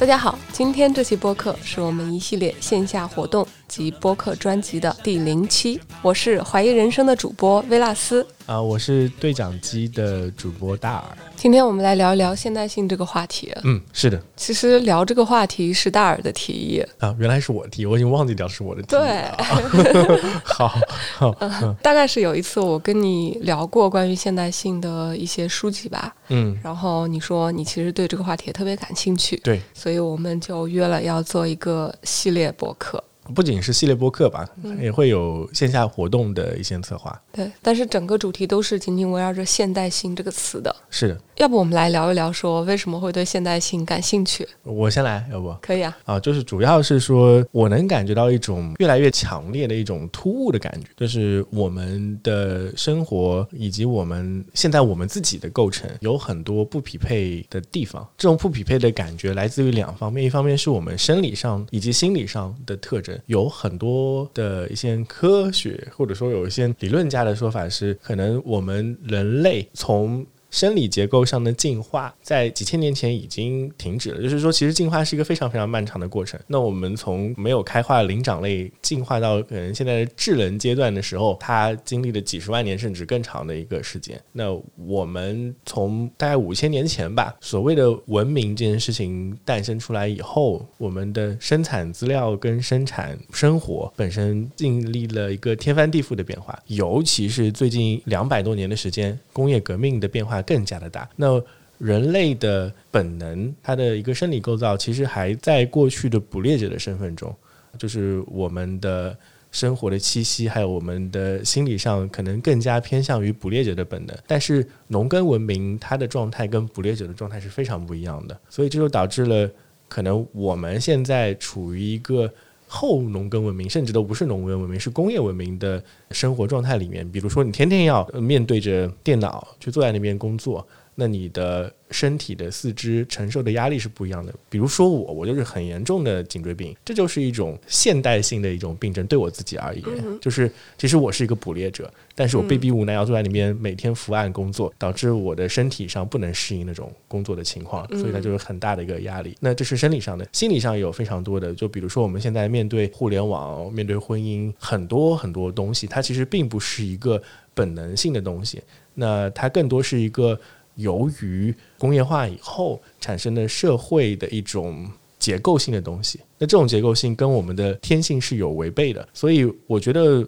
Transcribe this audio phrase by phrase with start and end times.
[0.00, 5.80] 大家好，今天这期播客是我们一系列线下活动及播客专辑的第零期。
[6.02, 11.04] 我是怀疑人生的主播薇拉斯啊，我是对讲机的主播大耳。
[11.36, 13.54] 今天我们来聊一聊现代性这个话题。
[13.62, 14.20] 嗯，是的。
[14.36, 18.98] 其实聊这个话题是大耳的提议啊，原来是我提，我已经忘记掉是我的提议。
[18.98, 19.24] 对，
[20.42, 20.74] 好，
[21.16, 21.32] 好，
[21.80, 26.12] 大概是有一次我跟你聊过关于现代性的一些书籍吧。
[26.28, 29.36] 嗯，然后你说你其实对这个话题也特别感兴趣。
[29.44, 33.02] 对，所以我们就约了要做一个系列博客。
[33.34, 34.48] 不仅是系列播客吧，
[34.80, 37.20] 也会有线下活动的一些策划。
[37.32, 40.74] 对，但是整个主题都是紧紧围绕着“现代性”这个词的。
[40.90, 44.46] 是的，要不我们来聊一聊，说为什么会对现代性感兴趣？
[44.62, 45.96] 我先来，要不可以啊？
[46.04, 58.06] 啊，就是主要是说，我能感觉到一种越来越强烈的一种突兀的感觉，就是我们的生活以及我们现在我们自己的构成有很多不匹配的地方。
[58.18, 63.18] 这种不匹配的感觉来自于两方面，一方面是我们生理上以及心理上的特征。
[63.24, 70.22] 有很多的一些科学，或者说有一些理论家的说法是，可能我们人类从。
[70.50, 76.38] 生理结构上的进化在几千年前已经停止了，就是说，其实进化是一个非常非常漫长的过程。
[76.48, 84.20] 那我们从没有开化灵长类进化到可能现在的智能阶段的时候，它经历了几十万年甚至更长的一个时间。
[84.32, 100.39] 那我们从大概五千年前吧，所谓的文明这件事情诞生出来以后，我们的生产资料跟生产生活本身经历了一个天翻地覆的变化，尤其是最近两百多年的时间，工业革命的变化。
[100.42, 101.08] 更加的大。
[101.16, 101.42] 那
[101.78, 107.34] 人类的本能，它的一个生理构造，其实还在过去的捕猎者的身份中，
[107.78, 109.16] 就是我们的
[109.50, 114.16] 生活的气息，还有我们的心理上，可能更加偏向于捕猎者的本能。
[114.26, 119.50] 但是农耕文明，它的状态跟捕猎者的状态是非常不一样的，所以这就导致了，
[119.88, 122.32] 可能我们现在处于一个。
[122.72, 125.82] 后农耕文明，甚至都不是农耕文明，是工业文明的
[126.12, 127.06] 生活状态里面。
[127.10, 130.64] 比如说，你天天要面对着电脑，去坐在那边工作。
[131.00, 134.34] 那你的身体的四肢承受的压力是不一样的。
[134.50, 139.06] 比如说我，我就是很严重的颈椎病，这就是一种现代性的一种病症。
[139.06, 139.84] 对我自己而言，
[140.20, 149.34] 就是其实我是一个捕猎者，但是我被逼无奈要坐在里面每天伏案工作，导致我的身体上不能适应那种工作的情况，所以它就是很大的一个压力。
[149.40, 151.54] 那这是生理上的，心理上也有非常多的。
[151.54, 157.20] 就比如说我们现在面对互联网、面对婚姻，很多很多东西，它其实并不是一个
[157.54, 158.62] 本能性的东西，
[158.94, 160.38] 那它更多是一个。
[160.80, 170.26] 由于工业化以后产生的社会的一种结构性的东西，那这种结构性跟我们的天性是有违背的，所以我觉得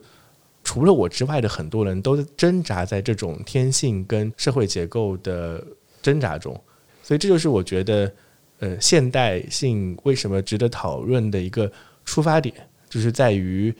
[0.62, 5.64] 除了我之外的很多人都挣扎在这种天性跟社会结构的
[6.00, 6.52] 挣扎中，
[7.02, 8.12] 所以这就是我觉得
[8.60, 11.70] 呃现代性为什么值得讨论的一个
[12.04, 12.54] 出发点，
[12.88, 13.74] 就是在于。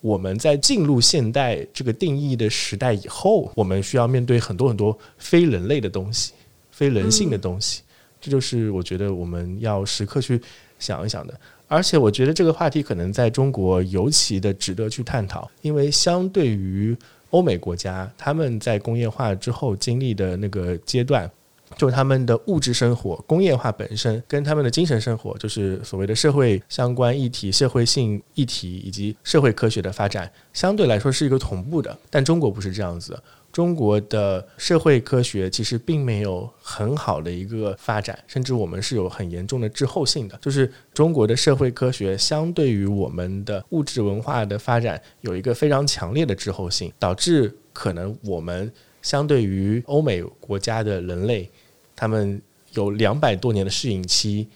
[0.00, 6.32] 我们在进入现代这个定义的时代以后，我们需要面对很多很多非人类的东西、
[6.70, 7.82] 非人性的东西，
[8.20, 10.40] 这就是我觉得我们要时刻去
[10.78, 11.34] 想一想的。
[11.66, 16.96] 而且，我觉得这个话题可能在中国尤其的值得去探讨，因为相对于
[17.30, 21.30] 欧美国家，他们在工业化之后经历的那个阶段。
[21.76, 31.96] 就是他们的物质生活、工业化本身，跟他们的精神生活，就是所谓的社会相关议题、社会性议题以及社会科学的发展，相对来说是一个同步的。
[32.10, 33.20] 但中国不是这样子，
[33.52, 40.38] 中国的社会科学其实并没有很好的一个发展，甚至我们是有很严重的滞后性的。
[40.40, 48.72] 就是中国的社会科学相对于我们的物质文化的发展有一个非常强烈的滞后性，导致可能我们。
[49.08, 51.48] 相对于欧美国家的人类，
[51.96, 52.38] 他们
[52.72, 54.46] 有两百多年的适应期，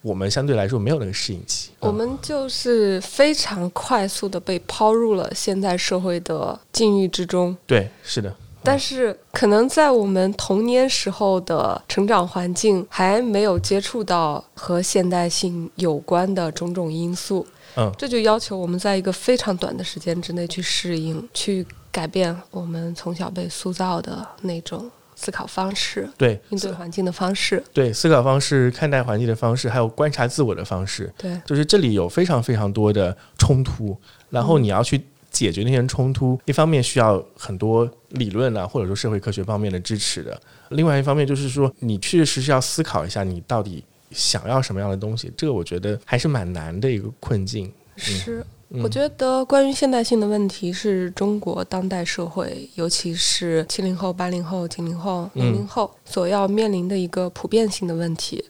[0.00, 1.70] 我们相对来说没有那个适应期。
[1.80, 7.56] 我们就是非常快速的被抛入了现代社会的境遇之中。
[7.66, 8.32] 对，是的。
[8.62, 17.44] 但是可能在我们童年时候的成长环境还没有接触到和现代性有关的种种因素，
[17.74, 21.66] 嗯，这就要求我们在一个非常短的时间之内去适应，去。
[21.96, 33.96] 改变我们从小被塑造的那种思考方式，对应对环境的方式，对思考方式、看待环境的方式，还有观察自我的方式，对，就是这里有非常非常多的冲突，
[34.28, 40.38] 然后你要去解决那些冲突，一方面需要很多理论啊，或者说社会科学方面的支持的，
[40.68, 48.44] 另外一方面就是说你确实是要思考一下你到底想要什么样的东西，这个我觉得还是蛮难的一个困境，是。
[48.82, 58.44] 我觉得关于现代性的问题是中国当代社会，尤其是七零后、八零后、九零后、零零后所要面临的一个普遍性的问题。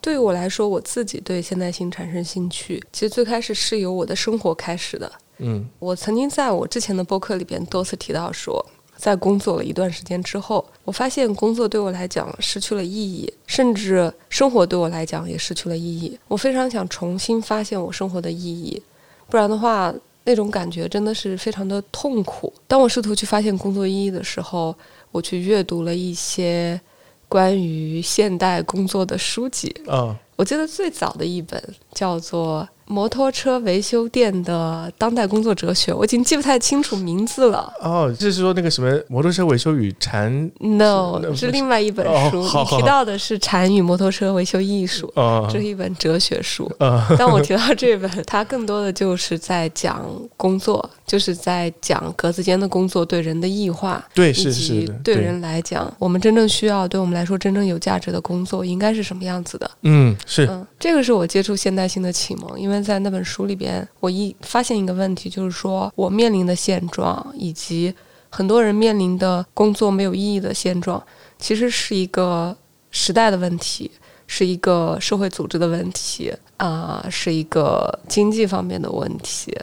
[0.00, 5.10] 对于我来说，我自己对现代性产生兴趣，其实最开始是由我的生活开始的。
[5.38, 8.64] 嗯我曾经在我之前的播客里边多次提到说，
[8.96, 16.18] 在工作了一段时间之后，我发现工作对我来讲失去了意义，甚至生活对我来讲也失去了意义。
[16.28, 18.80] 我非常想重新发现我生活的意义，
[19.28, 19.92] 不然的话，
[20.24, 22.52] 那种感觉真的是非常的痛苦。
[22.66, 24.74] 当我试图去发现工作意义的时候，
[25.10, 26.80] 我去阅读了一些
[27.28, 29.74] 关于现代工作的书籍。
[29.86, 31.62] 嗯我记得最早的一本
[31.94, 37.72] 叫做《摩托车维修店的当代工作哲学》，我已经记不太清楚名字了。
[37.80, 42.42] 哦，就是说那个什么摩托车维修与禅 No，是是另外一本书。
[42.42, 46.70] 你提到的是《禅与摩托车维修艺术》，哦这是一本哲学书。
[46.78, 50.04] 啊但我提到这本，它更多的就是在讲
[50.36, 59.70] 工作，就是在讲格子间的工作对人的异化，对以及是是的对人来讲，我们真正需要、对我们来说真正有价值的工作应该是什么样子的。
[59.82, 67.94] 嗯是嗯，这个是我接触现代性的启蒙，因为在那本书里边，我一发现一个问题，就是说我面临的现状，以及
[68.28, 71.02] 很多人面临的工作没有意义的现状，
[71.38, 72.56] 其实是一个
[72.90, 73.90] 时代的问题，
[74.26, 79.56] 是一个社会组织的问题啊、是一个经济方面的问题，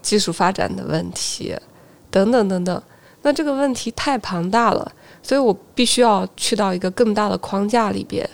[0.00, 1.54] 技术发展的问题，
[2.10, 2.82] 等等等等。
[3.22, 4.90] 那这个问题太庞大了，
[5.22, 8.28] 所以我必须要去到一个更大的框架里边。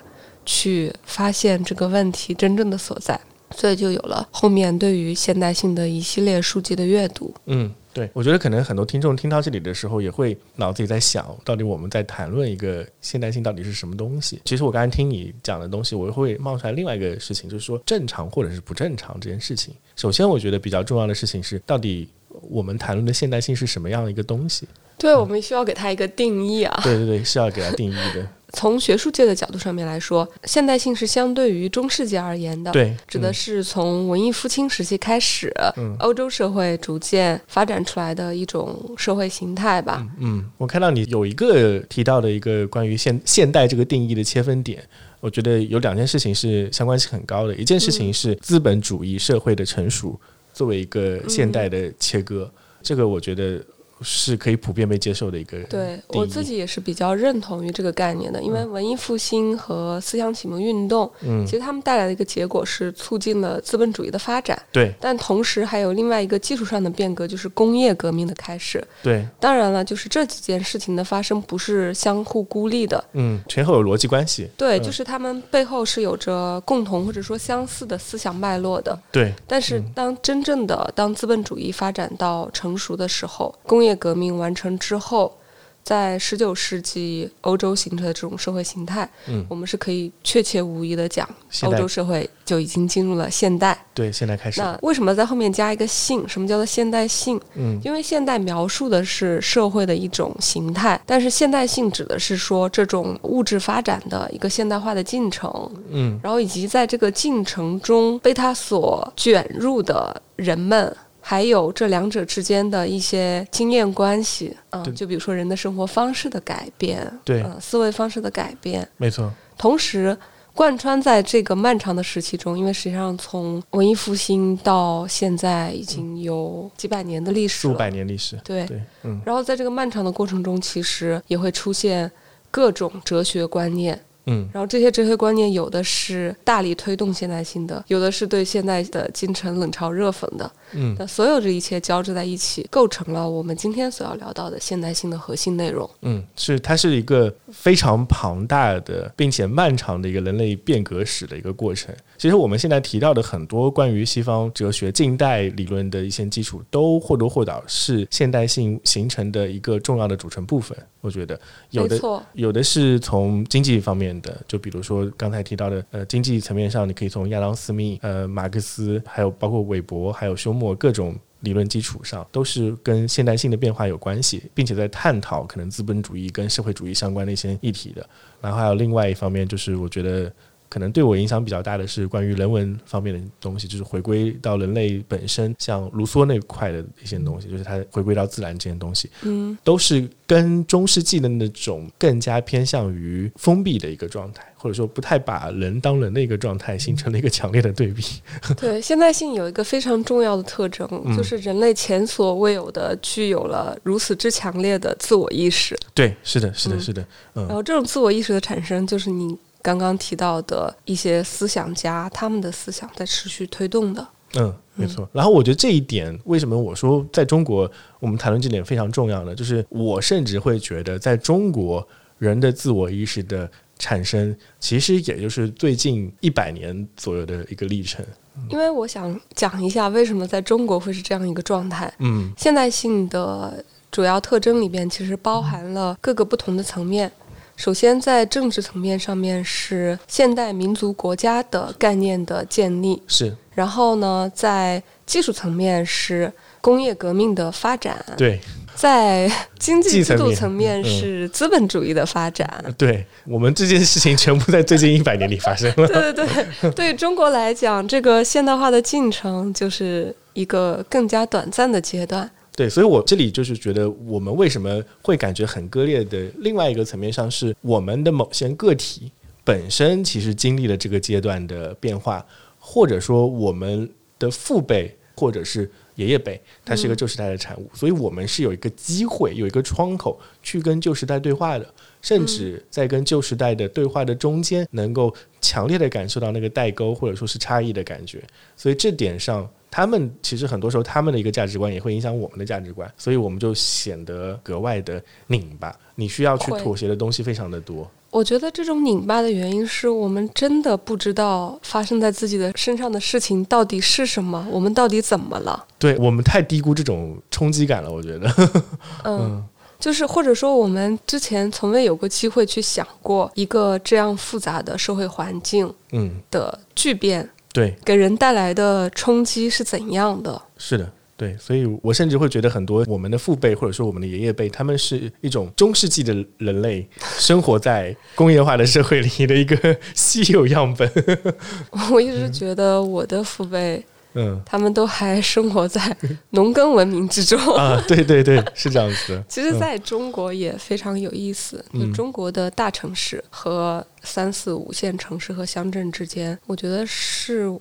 [0.47, 3.19] 去发现这个问题真正的所在，
[3.57, 7.33] 所以就有了后面对于现代性的一系列书籍的阅读。
[7.47, 14.41] 嗯，对，我觉得可能很多听众听到这里的时候，也会脑子里在想，到底我们在谈论一个现代性到底是什么东西？
[14.45, 19.75] 其实我刚才听你讲的东西，我会冒出来另外一个事情，就是说正常或者是不正常这件事情。
[19.97, 22.09] 首先，我觉得比较重要的事情是，到底
[22.51, 24.67] 我们谈论的现代性是什么样的一个东西？
[24.99, 26.81] 对，我们需要给它一个定义啊。
[26.83, 28.29] 对对对，是要给它定义的。
[28.55, 32.73] 从学术界的角度上面来说，现代性是相对于中世纪而言的。
[32.73, 40.07] 对，指的是从文艺复兴时期开始，嗯欧洲社会逐渐发展出来的一种社会形态吧。
[40.19, 44.83] 嗯，我看到你有一个提到的一个关于现现代这个定义的切分点，
[45.21, 47.55] 我觉得有两件事情是相关性很高的。
[47.57, 50.19] 一件事情是资本主义社会的成熟
[50.53, 52.49] 作为一个现代的切割，
[52.83, 53.61] 这个我觉得
[54.05, 61.45] 是可以普遍被接受的一个对我自己也是比较认同于这个概念的，因为文艺复兴和思想启蒙运动，嗯。
[61.47, 64.93] 其实他们带来的一个结果是促进了资本主义的发展，对。
[65.01, 68.87] 但同时还有另外一个技术上的变革，就是工业革命的开始。
[69.03, 69.27] 对。
[69.41, 74.83] 当然了，就是这几件事情的发生不是相互孤立的，嗯前后有逻辑关系，对，嗯。
[74.83, 78.99] 就是他们背后是有着共同或者说相似的思想脉络的。
[79.11, 79.33] 对。
[79.47, 85.37] 但是当真正的当资本主义发展到成熟的时候，工业革命完成之后，
[85.83, 91.29] 在十九世纪欧洲形成的这种社会形态，嗯我们是可以确切无疑的讲，
[91.63, 93.79] 欧洲社会就已经进入了现代。
[93.93, 96.27] 对，现在开始，那为什么在后面加一个性？
[96.27, 97.39] 什么叫做现代性？
[97.55, 110.97] 嗯因为现代描述的是社会的一种形态，但是现代性指的是说这种物质发展的一个现代化的进程，嗯然后以及在这个进程中被它所卷入的人们。
[111.27, 114.93] 还有这两者之间的一些经验关系，嗯、对。
[114.93, 117.43] 就比如说人的生活方式的改变，对。
[117.43, 120.15] 嗯、思维方式的改变，没错，同时
[120.53, 128.67] 贯穿在这个漫长的时期中，因为实际上从文艺复兴到现在已经有几百年的历史了，四五百年历史，对。
[128.67, 129.19] 对，嗯。
[129.25, 132.13] 然后在这个漫长的过程中，其实也会出现
[132.51, 140.51] 各种哲学观念，嗯然后这些哲学观念有的是大力推动现代性的，有的是对现代的进程冷嘲热讽的。
[140.73, 145.89] 嗯那所有这一切交织在一起，构成了我们今天所要聊到的现代性的核心内容。
[146.03, 151.95] 嗯，是它是一个非常庞大的并且漫长的一个人类变革史的一个过程。
[152.25, 160.75] 其实我们现在提到的很多关于西方哲学近代理论的一些基础，都或多或少是现代性形成的一个重要的组成部分。
[161.03, 161.39] 我觉得
[161.69, 162.01] 有的，
[162.33, 178.09] 有的是从经济方面的，就比如说刚才提到的，呃，经济层面上，你可以从亚当·斯密、呃，马克思，还有包括韦伯，还有休谟各种理论基础上，都是跟现代性的变化有关系，并且在探讨可能资本主义跟社会主义相关的一些议题的。
[178.41, 180.33] 然后还有另外一方面，就是我觉得。
[180.75, 189.09] 可能对我影响比较大的是关于人文方面的东西，就是回归到人类本身，像卢梭那块的一些东西，就是它回归到自然这些东西。
[189.23, 198.03] 嗯，都是跟中世纪的那种更加偏向于封闭的一个状态，或者说不太把人当人的一个状态，形成了一个强烈的对比。
[198.59, 205.79] 对，现代性有一个非常重要的特征，嗯就是人类前所未有的具有了如此之强烈的自我意识。
[205.95, 214.07] 对，是的，是的，嗯是的，嗯然后这种自我意识的产生，就是你刚刚提到的一些思想家他们的思想在持续推动的。
[214.35, 215.09] 嗯，没错。
[215.11, 219.35] 然后我觉得这一点，为什么我说在中国我们谈论这点非常重要呢？
[219.35, 221.87] 就是我甚至会觉得，在中国
[222.19, 228.05] 人的自我意识的产生，其实也就是最近一百年左右的一个历程。
[228.51, 231.91] 因为我想讲一下，为什么在中国会是这样一个状态。
[232.01, 237.11] 嗯现代性的主要特征里边，其实包含了各个不同的层面。
[237.57, 248.41] 首先，在政治层面上面是现代民族国家的概念的建立，是然后呢，在技术层面是工业革命的发展，对
[248.75, 252.65] 在经济制度层面是资本主义的发展。
[252.77, 255.87] 对，我们这件事情全部在最近一百年里发生了。
[255.87, 256.27] 对 对
[256.61, 262.29] 对，对于中国来讲，这个现代化的进程就是一个更加短暂的阶段。
[262.57, 269.11] 对，所以我这里就是觉得，我们为什么会感觉很割裂的另外一个层面上，是我们的某些个体
[269.43, 272.25] 本身其实经历了这个阶段的变化，
[272.59, 281.67] 或者说我们的父辈或者是爷爷辈，它是一个旧时代的产物，所以我们是有一个机会，有一个窗口去跟旧时代对话的，
[282.03, 288.23] 甚至在跟旧时代的对话的中间，能够强烈的感受到那个代沟或者说是差异的感觉。
[288.57, 295.77] 所以这点上，他们其实很多时候他们的一个价值观也会影响我们的价值观，所以我们就显得格外的拧巴。
[295.97, 297.91] 你需要去妥协的东西非常的多。
[298.11, 305.67] 我觉得这种拧巴的原因是我们真的不知道发生在自己的身上的事情到底是什么，我们到底怎么了？
[305.77, 308.33] 对我们太低估这种冲击感了，我觉得。
[309.03, 309.45] 嗯，
[309.81, 320.43] 就是或者说我们之前从未有过机会去想过一个这样复杂的社会环境嗯，的巨变对，给人带来的冲击是怎样的。
[320.59, 320.93] 是的。
[321.17, 326.85] 对，所以我甚至会觉得很多我们的父辈或者说我们的爷爷辈，他们是一种中世纪的人类，
[327.17, 330.91] 生活在工业化的社会里的一个稀有样本。
[331.93, 333.81] 我一直觉得我的父辈
[334.15, 335.97] 嗯他们都还生活在
[336.31, 337.39] 农耕文明之中。
[337.57, 339.25] 啊，对对对，是这样子的。
[339.29, 341.65] 其实，在中国也非常有意思。
[341.73, 347.53] 嗯就中国的大城市和三四五线城市和乡镇之间，我觉得是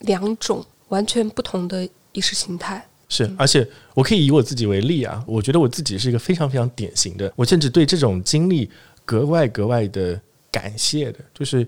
[0.00, 2.86] 两种完全不同的意识形态。
[3.08, 8.68] 是，而且我可以以我自己为例啊，我觉得我自己是一个非常非常典型的，我甚至对这种经历
[9.04, 11.18] 格外格外的感谢的。
[11.32, 11.64] 就是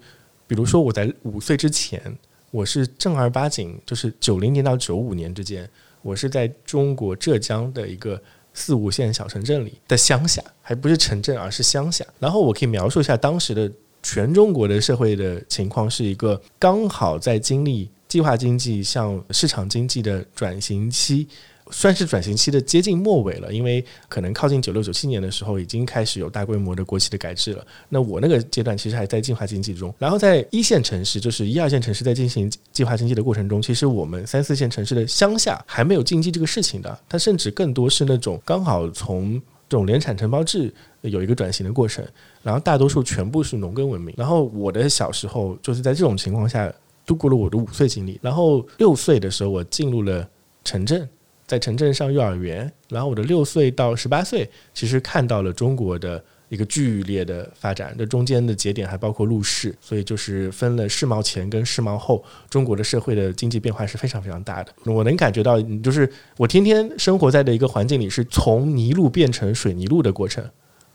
[0.47, 2.03] 比如说我在五岁之前，
[2.51, 5.69] 我是正儿八经，就是九零年到九五年之间，
[6.03, 8.21] 我是在中国浙江的一个
[8.55, 12.05] 四五线小城镇里的乡下，还不是城镇，而是乡下。
[12.19, 13.71] 然后我可以描述一下当时的
[14.03, 21.29] 全中国的社会的情况，是一个刚好在经历计划经济向市场经济的转型期。
[21.71, 27.67] 算是转型期的接近末尾了，因为可能靠近九六九七年的时候，已经开始有大规模的国企的改制了。
[27.89, 39.35] 那我那个阶段其实还在计划经济中，然后在一线城市，就是一二线城市在进行计划经济的过程中，其实我们三四线城市的乡下还没有经济这个事情的，它甚至更多是那种刚好从
[39.69, 40.73] 这种联产承包制
[41.03, 42.05] 有一个转型的过程，
[42.43, 44.15] 然后大多数全部是农耕文明。
[44.17, 46.73] 然后我的小时候就是在这种情况下
[47.05, 50.27] 度过了我的五岁经历，然后六岁的时候我进入了
[50.65, 51.09] 城镇。
[51.49, 64.73] 在城镇上幼儿园，然后我的六岁到十八岁，其实看到了中国的一个剧烈的发展，这中间的节点还包括入世，所以就是分了世贸前跟世贸后，中国的社会的经济变化是非常非常大的。
[64.85, 70.45] 我能感觉到，就是我天天生活在的一个环境里，是从泥路变成水泥路的过程。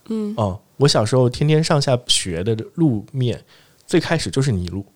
[0.08, 3.42] 嗯，哦，我小时候天天上下学的路面，
[3.86, 4.86] 最开始就是泥路。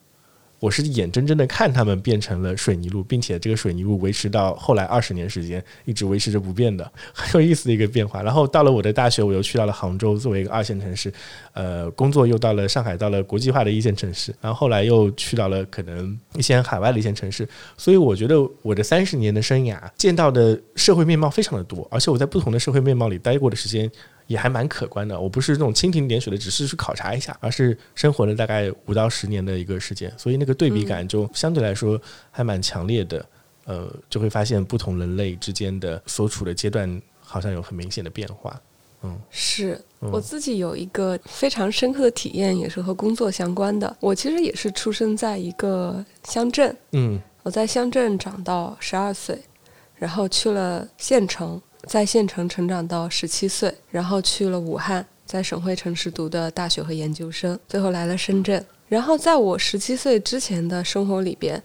[0.61, 8.23] 我是眼睁睁的看他们变成了水泥路，并且这个水泥路维持到后来二十年时间，一直维持着不变的，很有意思的一个变化。
[8.23, 11.13] 然后到了我的大学，我又去到了杭州，作为一个二线城市，
[11.53, 17.49] 呃，工作又到了上海，到了国际化的一线城市，然后后来又去到了可能一些海外的一线城市。
[17.77, 23.91] 所以我觉得我的三十年的生涯见到的社会面貌非常的多，而且我在不同的社会面貌里待过的时间。
[24.29, 25.21] 也还蛮可观的。
[25.21, 33.27] 我不是那种蜻蜓点水的，只是去考察一下，而是生活了大概五到十年的一个时间，所以那个对比感就相对来说还蛮强烈的。
[33.65, 38.59] 呃，就会发现不同人类之间的所处的阶段好像有很明显的变化。
[39.03, 43.95] 嗯，是嗯我自己有一个非常深刻的体验，也是和工作相关的。
[44.01, 49.39] 我其实也是出生在一个乡镇，嗯我在乡镇长到十二岁，
[49.97, 58.65] 然后去了县城，在县城成长到十七岁，然后去了武汉，在省会城市读的大学和研究生，最后来了深圳。
[58.89, 61.63] 然后在我十七岁之前的生活里边，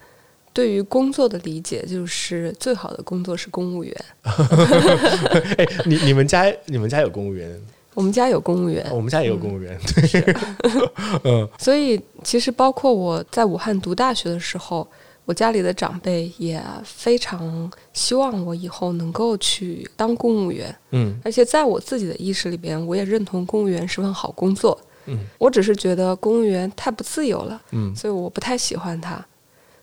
[0.52, 3.96] 对于工作的理解就是最好的工作是公务员。
[5.58, 7.60] 哎，你你们家你们家有公务员？
[7.96, 10.36] 我们家有公务员，我们家也有公务员，对，
[11.26, 14.88] 嗯所以其实包括我在武汉读大学的时候，
[15.26, 24.80] 我家里的长辈也非常希望我以后能够去当公务员，嗯而且在我自己的意识里边，我也认同公务员是份好工作。
[25.06, 29.24] 嗯我只是觉得公务员太不自由了，嗯所以我不太喜欢它。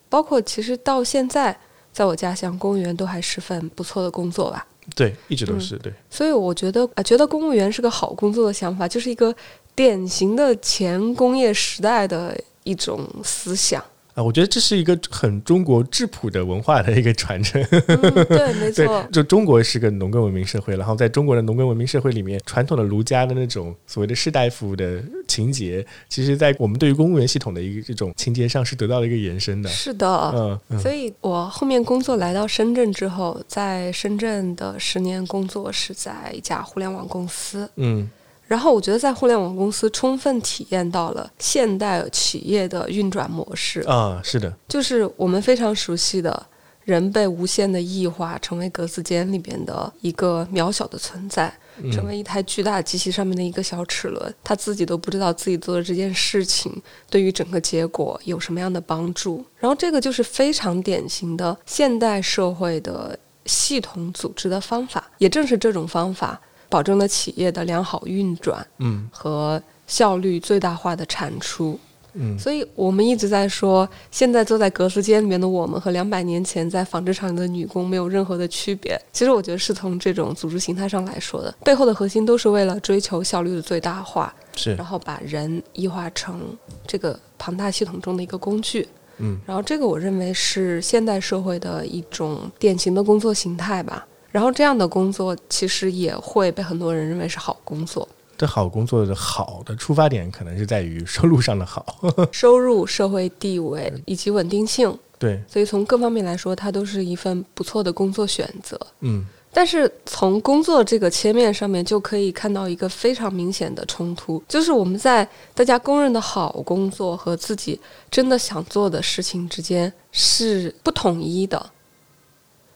[0.08, 1.56] 包括其实到现在，
[1.92, 4.66] 在我家乡，公务员都还是份不错的工作吧。
[4.96, 9.32] 对，一直都嗯是对，所以我觉得，啊，觉得公务员是个好工作的想法，就是一个
[9.74, 13.82] 典型的前工业时代的一种思想。
[14.14, 17.62] 啊，我觉得这是一个很中国质朴的文化的一个传承。
[17.70, 17.86] 嗯，
[18.26, 29.68] 对，没 错，，就中国是个农耕文明社会，然后在中国的农耕文明社会里面，传统的儒家的那种所谓的士大夫的情节，其实在我们对于公务员系统的一个这种情节上是得到了一个延伸的。
[29.68, 30.08] 是的。
[30.34, 37.70] 嗯嗯所以我后面工作来到深圳之后，在深圳的十年工作是在一家互联网公司。
[37.76, 38.10] 嗯
[38.50, 46.44] 然后我觉得在互联网公司充分体验到了现代企业的运转模式，啊，是的，就是我们非常熟悉的
[46.82, 51.92] 人被无限的异化，成为格子间里边的一个渺小的存在，嗯。
[51.92, 56.72] 成为一台巨大机器上面的一个小齿轮，他自己都不知道自己做的这件事情
[57.08, 59.44] 对于整个结果有什么样的帮助。
[59.60, 63.16] 然后这个就是非常典型的现代社会的
[63.46, 66.40] 系统组织的方法，也正是这种方法
[66.70, 71.78] 保证了企业的良好运转嗯和效率最大化的产出。
[72.14, 79.00] 嗯所以我们一直在说，现在坐在格子间里面的我们和两百年前在纺织厂里的女工没有任何的区别。
[79.12, 86.40] 其实我觉得是从这种组织形态上来说的，背后的核心都是为了追求效率的最大化，是然后把人异化成
[86.84, 88.88] 这个庞大系统中的一个工具。
[89.18, 94.04] 嗯然后这个我认为是现代社会的一种典型的工作形态吧。
[94.30, 101.84] 然后这样的工作其实也会被很多人认为是好工作，这好工作的好的出发点可能是在于收入上的好。
[102.32, 104.96] 收入、社会地位以及稳定性。
[105.18, 108.78] 对，所以从各方面来说，它都是一份不错的工作选择。
[109.00, 121.70] 嗯但是从工作这个切面上面，就可以看到一个非常明显的冲突，就是我们在大家公认的好工作和自己真的想做的事情之间是不统一的，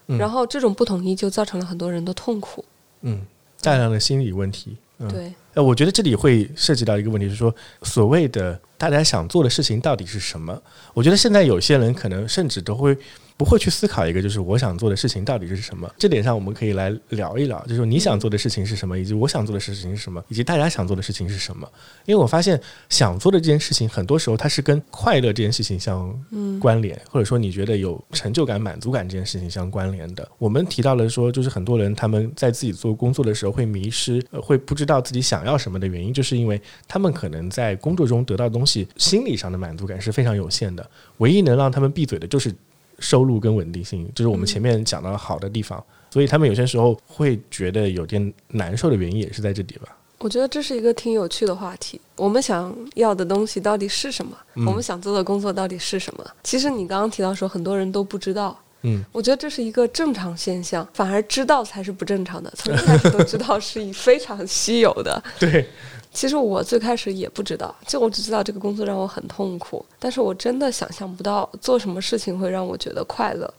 [0.06, 2.64] 嗯然后这种不统一就造成了很多人的痛苦。
[3.02, 3.20] 嗯，
[3.60, 4.76] 大量的心理问题。
[4.98, 10.60] 嗯，对，呃，我觉得这里会涉及到一个问题，是说所谓的大家想做的事情到底是什么？
[10.94, 12.96] 我觉得现在有些人可能甚至都会
[13.36, 15.92] 不会去思考一个，就是我想做的事情到底是什么。
[15.98, 21.68] 这点上我们可以来聊一聊，就是你想做的事情是什么，以及我想做的事情是什么，以及大家想做的事情是什么。
[22.04, 30.28] 因为我发现想做的这件事情，很多时候它是跟快乐这件事情相嗯关联，或者说你觉得有成就感、满足感这件事情相关联的。
[30.38, 40.88] 我们提到了说，就是很多人他们在自己做工作的时候会迷失，呃、会不知道自己想要什么的原因，就是因为他们可能在工作中得到的东西，心理上的满足感是非常有限的。
[41.18, 42.54] 唯一能让他们闭嘴的就是
[42.98, 45.82] 收入跟稳定性，就是我们前面讲到的好的地方。
[46.10, 49.96] 所以他们有些时候会觉得有点难受的原因也是在这里吧。
[50.18, 52.00] 我觉得这是一个挺有趣的话题。
[52.16, 54.36] 我们想要的东西到底是什么？
[54.54, 56.24] 嗯我们想做的工作到底是什么？
[56.44, 58.56] 其实你刚刚提到说，很多人都不知道。
[58.86, 62.52] 嗯我觉得这是一个正常现象，反而知道才是不正常的。
[62.54, 65.22] 从一开始都知道是非常稀有的。
[65.40, 65.66] 对，
[66.14, 73.52] 其实我最开始也不知道，就我只知道这个工作让我很痛苦，但是我真的想象不到做什么事情会让我觉得快乐。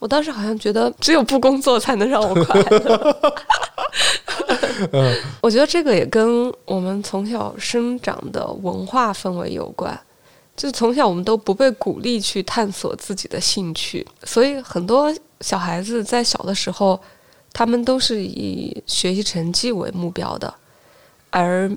[0.00, 3.16] 我当时好像觉得只有不工作才能让我快乐。
[5.40, 9.98] 我觉得这个也跟我们从小生长的文化氛围有关。
[10.56, 17.00] 就是从小我们都不被鼓励去探索自己的兴趣，所以很多小孩子在小的时候，
[17.50, 20.52] 他们都是以学习成绩为目标的，
[21.30, 21.70] 而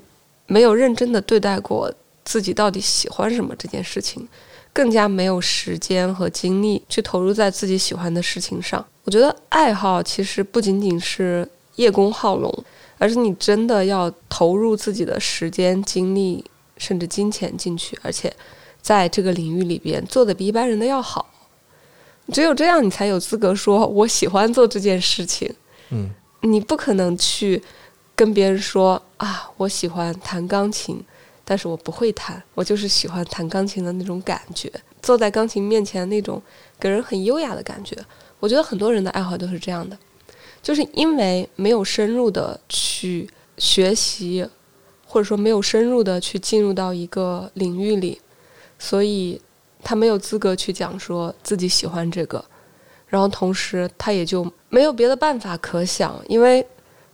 [0.48, 1.92] 没有认真的对待过
[2.26, 4.28] 自己到底喜欢什么这件事情，
[4.72, 8.86] 更加没有时间和精力去投入在自己喜欢的事情上。
[9.04, 12.64] 我觉得爱好其实不仅仅是叶公好龙，
[12.98, 16.44] 而是你真的要投入自己的时间、精力
[16.78, 18.32] 甚至金钱进去，而且
[18.82, 21.30] 在这个领域里边做的比一般人的要好。
[22.32, 25.54] 只有这样，你才有资格说我喜欢做这件事情。
[25.90, 26.10] 嗯
[26.46, 27.62] 你不可能去
[28.24, 30.98] 跟别人说啊，我喜欢弹钢琴，
[31.44, 36.42] 但是我不会弹，我就是喜欢弹钢琴的那种感觉，坐在钢琴面前那种
[36.80, 37.98] 给人很优雅的感觉。
[38.40, 39.98] 我觉得很多人的爱好都是这样的，
[40.62, 44.48] 就是因为没有深入的去学习，
[45.06, 48.22] 或者说没有深入的去进入到一个领域里，
[48.80, 49.42] 所以
[49.84, 52.46] 他没有资格去讲说自己喜欢这个。
[53.06, 56.66] 然后同时他也就没有别的办法可想，因为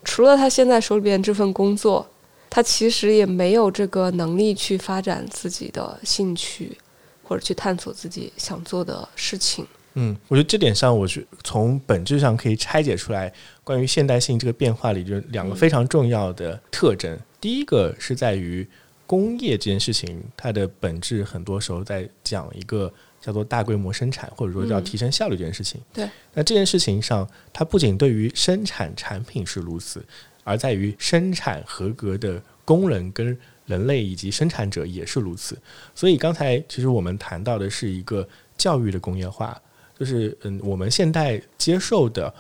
[0.04, 2.08] 除了他现在手里边这份工作，
[2.50, 6.78] 他其实也没有这个能力去发展自己的兴趣，
[7.24, 9.66] 或者去探索自己想做的事情。
[9.96, 13.32] 嗯，我觉得这点上，我是从本质上可以拆解出来，
[13.64, 17.20] 关于现代性这个变化里，就两个非常重要的特征。
[17.42, 18.68] 第一个是在于
[19.06, 25.80] 工业这件事情，它的本质很多时候在讲一个叫做大规模生产，或者说叫提升效率这件事情。
[25.94, 30.04] 对，那这件事情上，它不仅对于生产产品是如此，
[30.44, 35.58] 而在于生产合格的工人跟人类以及生产者也是如此。
[35.94, 38.28] 所以刚才其实我们谈到的是一个
[38.58, 39.60] 教育的工业化。
[40.00, 42.34] 就是嗯，我们现代接受的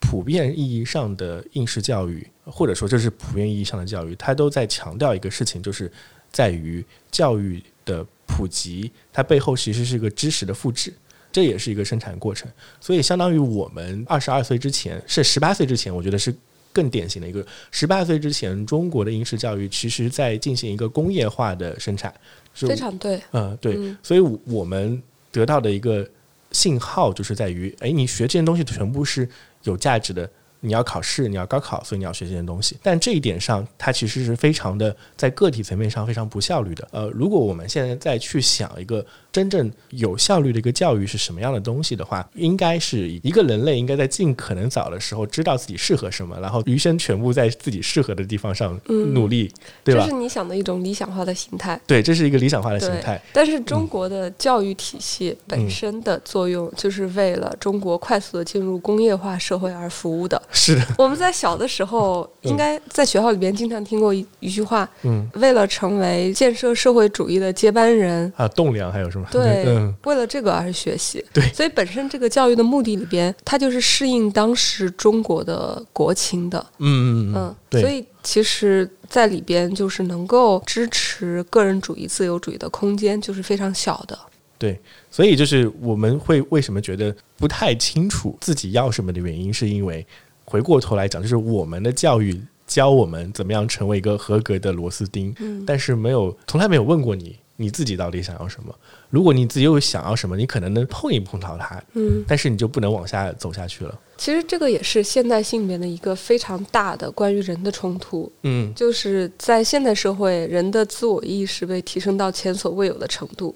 [0.00, 5.88] 普遍意义上的应试教育，或者说这是普遍意义上的教育，它都在强调一个事情，就是
[6.32, 8.04] 在于教育的
[8.36, 10.92] 普及，它背后其实是一个知识的复制，
[11.30, 12.50] 这也是一个生产过程。
[12.80, 16.34] 所以，相当于我们二十二岁之前，是十八岁之前，我觉得是
[16.72, 22.12] 更典型的一个十八岁之前，中国的应试教育其实在进行一个工业化的生产，
[22.54, 26.08] 非常对，嗯，对，所以我们得到的一个。
[26.52, 29.28] 信号就是在于，哎，你学这些东西全部是
[29.64, 30.30] 有价值的。
[30.64, 32.76] 你要考试，你要高考，所以你要学这些东西。
[32.82, 36.88] 但这一点上，它其实是非常的在个体层面上非常不效率的。
[36.90, 49.50] 呃，如果我们现在再去想一个真正有效率的一个教育是什么样的东西的话，应该是一个人类应该在尽可能早的时候知道自己适合什么，然后余生全部在自己适合的地方上努力，
[49.82, 50.02] 对吧？
[50.02, 51.80] 这是你想的一种理想化的形态。
[51.84, 53.20] 对，这是一个理想化的形态。
[53.32, 60.40] 但是中国的教育体系本身的作用，就是为了中国快速的进入工业化社会而服务的。
[60.52, 69.26] 是的，我们在小的时候，应该在学校里边经常听过一一句话，嗯，为了成为建设社会主义的接班人啊，栋梁还有什么？
[69.30, 69.64] 对，
[70.04, 71.24] 为了这个而学习。
[71.32, 76.64] 对，所以本身这个教育的目的里边，它就是适应当时中国的国情的。
[76.78, 77.80] 嗯嗯嗯，对。
[77.80, 84.18] 所以其实，在里边就是能够支持个人主义、自由主义的空间，就是非常小的。
[84.56, 84.80] 对，
[85.10, 90.06] 所以就是我们会为什么觉得不太清楚自己要什么的原因，是因为
[90.44, 95.34] 回过头来讲，就是我们的教育教我们怎么样成为一个合格的螺丝钉，
[95.66, 98.74] 但是没有从来没有问过你你自己到底想要什么。
[99.10, 104.00] 如果你自己又想要什么，你可能能碰一碰到它，嗯，但是你就不能往下走下去了。
[104.16, 113.54] 其实这个也是现代性里面的一个非常大的关于人的冲突，嗯，就是在现代社会，人的自我意识被提升到前所未有的程度。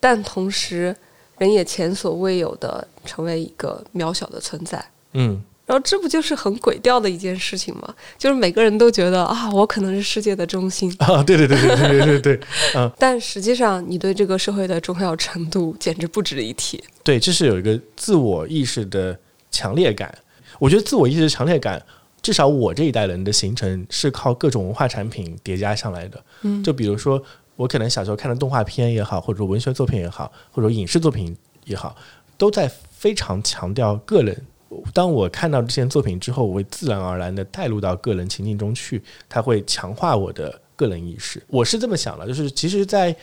[0.00, 0.94] 但同时，
[1.38, 4.84] 人也前所未有的成为一个渺小的存在。
[5.14, 7.94] 嗯，然后这不就是很鬼调的一件事情吗？
[8.16, 12.40] 就是每个人都觉得啊，我可能是世界的中心 啊，对对对对对对对，
[12.74, 12.90] 嗯。
[12.98, 16.82] 但实际上，你对这个社会的重要程度简直不值一提。
[17.04, 19.14] 对，这是有一个自我意识的
[19.50, 20.16] 强烈感。
[20.58, 21.80] 我觉得自我意识的强烈感，
[22.22, 26.24] 至少我这一代人的形成是靠各种文化产品叠加上来的。
[26.42, 27.22] 嗯，就比如说。
[27.58, 31.92] 我可能小时候看的动画片也好，或者说文学作品也好，或者说影视作品也好，
[32.36, 34.46] 都在非常强调个人。
[34.92, 41.42] 当我看到这些作品之后，我会自然而然的带入到个人情境中去，它会强化我的个人意识。
[41.48, 43.14] 我是这么想的，就是其实，在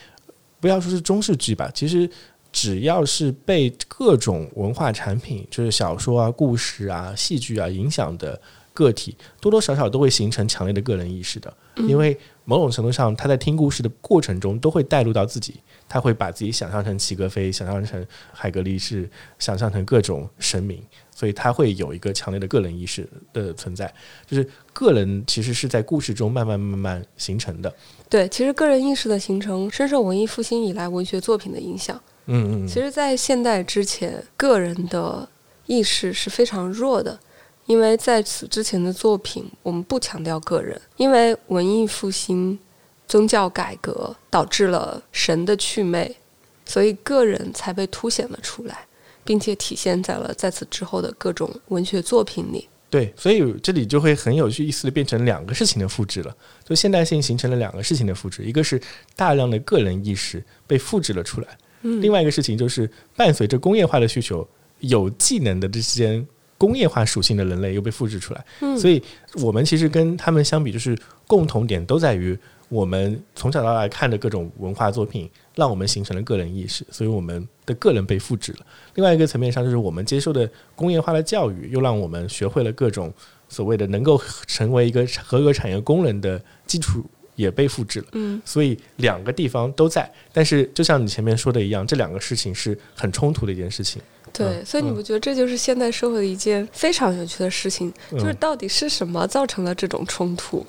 [0.60, 2.10] 不要说是中世纪吧，其实
[2.52, 8.40] 只要是被各种文化产品，就是小说啊、故事啊、戏剧啊影响的
[8.74, 12.18] 个体，多多少少都会形成强烈的个人意识的，因为。
[12.48, 15.56] 某种程度上，他在听故事的过程中都会带入到自己，
[15.90, 20.80] 他会把自己想象成齐格飞，想象成海格力士，想象成各种神明，
[21.16, 23.92] 所以他会有一个强烈的个人意识的存在。
[24.28, 27.74] 就是个人其实是在故事中慢慢慢慢形成的。
[28.08, 32.00] 对，其实个人意识的形成深受文艺复兴以来文学作品的影响。
[32.28, 32.68] 嗯嗯。
[32.68, 35.28] 其实，在现代之前，个人的
[35.66, 37.20] 意识是非常弱的。
[37.68, 42.60] 因为在此之前的作品，我们不强调个人，因为文艺复兴、
[43.08, 46.16] 宗教改革导致了神的祛魅，
[46.64, 48.86] 所以个人才被凸显了出来，
[49.26, 52.70] 并且体现在了在此之后的各种文学作品里。
[52.90, 56.34] 对，所以这里就会很有意思的变成两个事情的复制了，
[56.64, 58.80] 就现代性形成了两个事情的复制，一个是
[59.18, 61.48] 大量的个人意识被复制了出来，
[61.82, 64.48] 另外一个事情就是伴随着工业化的需求，
[64.80, 66.24] 有技能的这些。
[66.58, 68.46] 工业化属性的人类又被复制出来，
[68.78, 69.04] 所以
[69.42, 72.36] 我们其实跟他们相比，就是共同点都在于
[72.70, 78.60] 我们从小到大看的各种文化作品，让我们形成了个人意识，所以我们的个人被复制了。
[78.96, 83.14] 另外一个层面上，就是我们接受的工业化的教育，又让我们学会了各种
[83.48, 88.08] 所谓的能够成为一个合格产业工人的基础也被复制了。
[88.14, 94.02] 嗯，所以两个地方都在，但是就像你前面说的一样，这两个事情是很冲突的一件事情。
[94.38, 97.92] 对，嗯所以你不觉得这就是现代社会的一件非常有趣的事情？
[98.12, 100.66] 嗯就是到底是什么造成了这种冲突？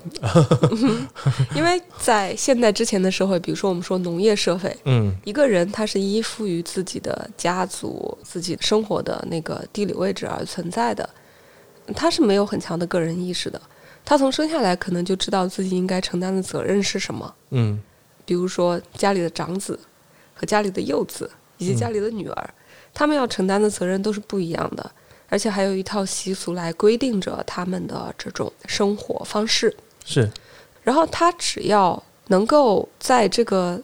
[1.55, 11.07] 因为在现代之前的社会，比如说我们说农业社会，嗯一个人他是依附于自己的家族、自己生活的那个地理位置而存在的，
[11.95, 13.61] 他是没有很强的个人意识的。
[14.05, 17.79] 他从生下来可能就知道自己应该承担的责任是什么，嗯
[18.25, 19.77] 比如说家里的长子
[20.33, 22.49] 和家里的幼子以及家里的女儿，
[22.97, 24.91] 他们要承担的责任都是不一样的，
[25.29, 29.71] 而且还有一套习俗来规定着他们的这种生活方式。
[30.03, 30.27] 是
[30.81, 33.79] 然后他只要能够在这个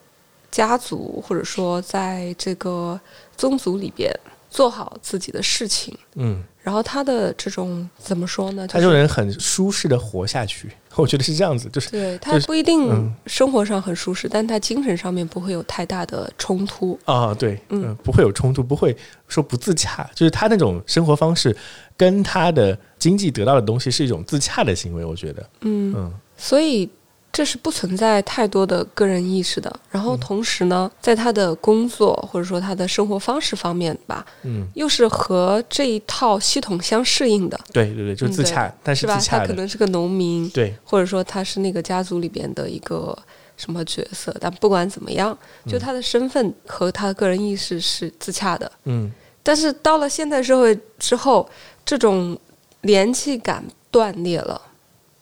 [0.49, 2.99] 家族或者说在这个
[3.37, 4.11] 宗族里边
[4.49, 8.67] 做好自己的事情，嗯，然后他的这种怎么说呢？
[8.67, 10.71] 他就能很舒适的活下去。
[10.95, 13.13] 我觉得是这样子，就是对他不一定嗯。
[13.25, 16.97] 生活上很舒适，但他精神上面不会有太大的冲突。
[17.05, 17.85] 啊，对，嗯。
[17.87, 18.95] 嗯、不会有冲突，不会
[19.27, 21.55] 说不自洽，就是他那种生活方式
[21.97, 26.13] 跟他的经济得到的东西是一种自洽的行为，我觉得，嗯，嗯。
[26.37, 26.89] 所以
[27.33, 29.79] 这是不存在太多的个人意识的。
[29.89, 39.17] 然后同时呢，在他的工作或者说他的生活方式方面吧，嗯，又是和这一套系统相适应的，对对对，就自洽，但是吧？
[39.17, 43.17] 自洽的，他可能是个农民，对，或者说他是那个家族里边的一个
[43.57, 45.35] 什么角色，但不管怎么样，
[45.67, 48.71] 就他的身份和他的个人意识是自洽的。
[48.85, 49.11] 嗯。
[49.45, 51.49] 但是到了现代社会之后，
[51.83, 52.37] 这种
[52.81, 54.61] 联系感断裂了，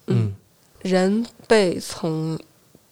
[0.06, 0.32] 嗯
[0.84, 2.40] 人被从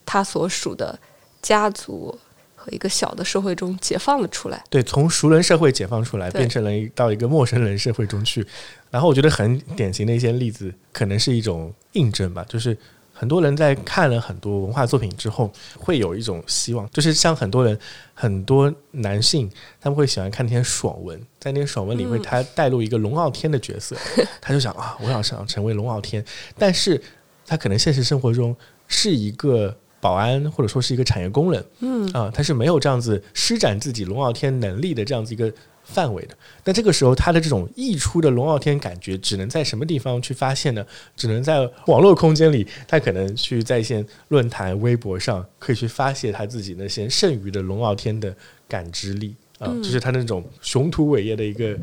[0.06, 0.97] 他所属的
[1.41, 2.17] 家族
[2.56, 4.63] 和一个小的社会中解放了出来。
[4.69, 8.45] 对，从熟人社会解放出来，变成了一到一个陌生人社会中去。
[8.91, 12.75] 然后我觉得很典型的一些例子，可能是一种印证吧，就是
[13.13, 17.78] 很多人在看了很多文化作品之后，会有一种希望，就是像很多人，
[18.13, 19.49] 很多男性
[19.80, 23.95] 他们会喜欢看那些爽文，在那些爽文里会嗯他带入一个龙傲天的角色，
[24.41, 26.25] 他就想啊，我想想成为龙傲天，
[26.58, 27.02] 但是
[27.49, 28.55] 他可能现实生活中
[28.88, 29.75] 是一个。
[30.01, 35.51] 保安或者说是一个产业工人，嗯啊，他是没有这样子施展自己龙傲天能力的这样子一个
[35.83, 36.33] 范围的。
[36.63, 40.85] 那这个时候，他的这种溢出的龙傲天感觉，只能在什么地方去发现呢？
[41.17, 48.33] 只能在网络空间里，他可能去在线论坛、微博上，可以去发泄他自己那些剩余的龙傲天的
[48.69, 51.77] 感知力啊，嗯就是他那种雄图伟业的一个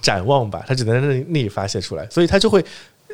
[0.00, 2.64] 展望吧，他只能在那里发泄出来，所以他就会。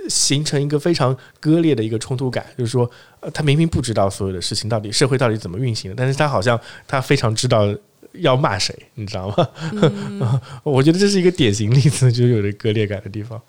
[0.08, 2.90] 形成一个非常割裂的一个冲突感，就是说，
[3.20, 7.74] 呃，他明明不知道所有的事情到底社会到底怎么运行的，但是他好像他非常知道
[8.12, 9.48] 要骂谁，你知道吗？
[9.72, 13.40] 嗯， 我觉得这是一个典型例子，就是有着割裂感的地方。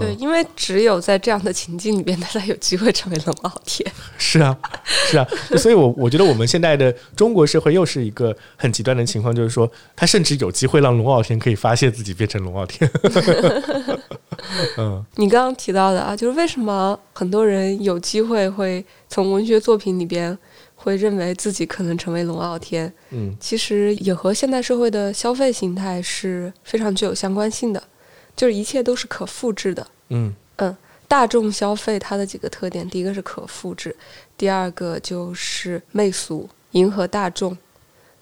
[0.00, 3.90] 对，因为只有在这样的情境里边，他才有机会成为龙傲天。
[4.18, 12.90] 是啊，是啊， 所以我我觉得我们现在的中国社会又是一个很极端的情况，就是说，他甚至有机会让龙傲天可以发泄自己变成龙傲天。
[14.78, 15.04] 嗯。
[15.16, 20.36] 你刚刚提到的啊，就是为什么很多人有机会会从文学作品里边
[20.74, 23.36] 会认为自己可能成为龙傲天，嗯。
[23.38, 27.82] 其实也和现代社会的消费形态是非常具有相关性的，
[28.40, 29.86] 就是一切都是可复制的。
[30.08, 30.74] 嗯嗯
[31.06, 33.94] 大众消费它的几个特点，第一个是可复制，
[34.38, 37.54] 第二个就是媚俗，迎合大众，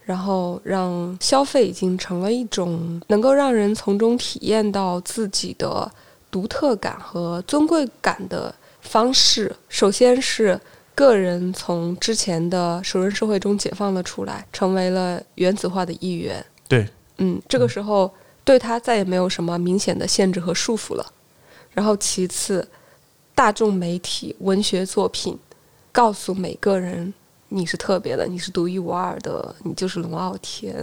[0.03, 5.89] 然后让消费已经成了一种能够让人从中体验到自己的
[6.33, 9.55] 独特感和尊贵感的方式。
[9.69, 10.61] 首先是
[10.97, 16.45] 个人从之前的熟人社会中解放了出来，成为了原子化的一员。
[16.67, 18.13] 对，嗯，这个时候
[18.49, 21.05] 对他再也没有什么明显的限制和束缚了。
[21.75, 22.67] 然后其次，
[23.35, 25.39] 大众媒体文学作品
[25.93, 27.13] 告诉每个人
[27.51, 30.75] 你是特别的，你是独一无二的，你就是龙傲天。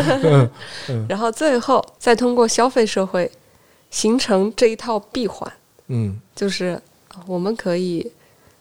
[1.08, 3.30] 然后最后再通过消费社会
[3.90, 5.50] 形成这一套闭环，
[5.86, 8.12] 嗯就是呃我们可以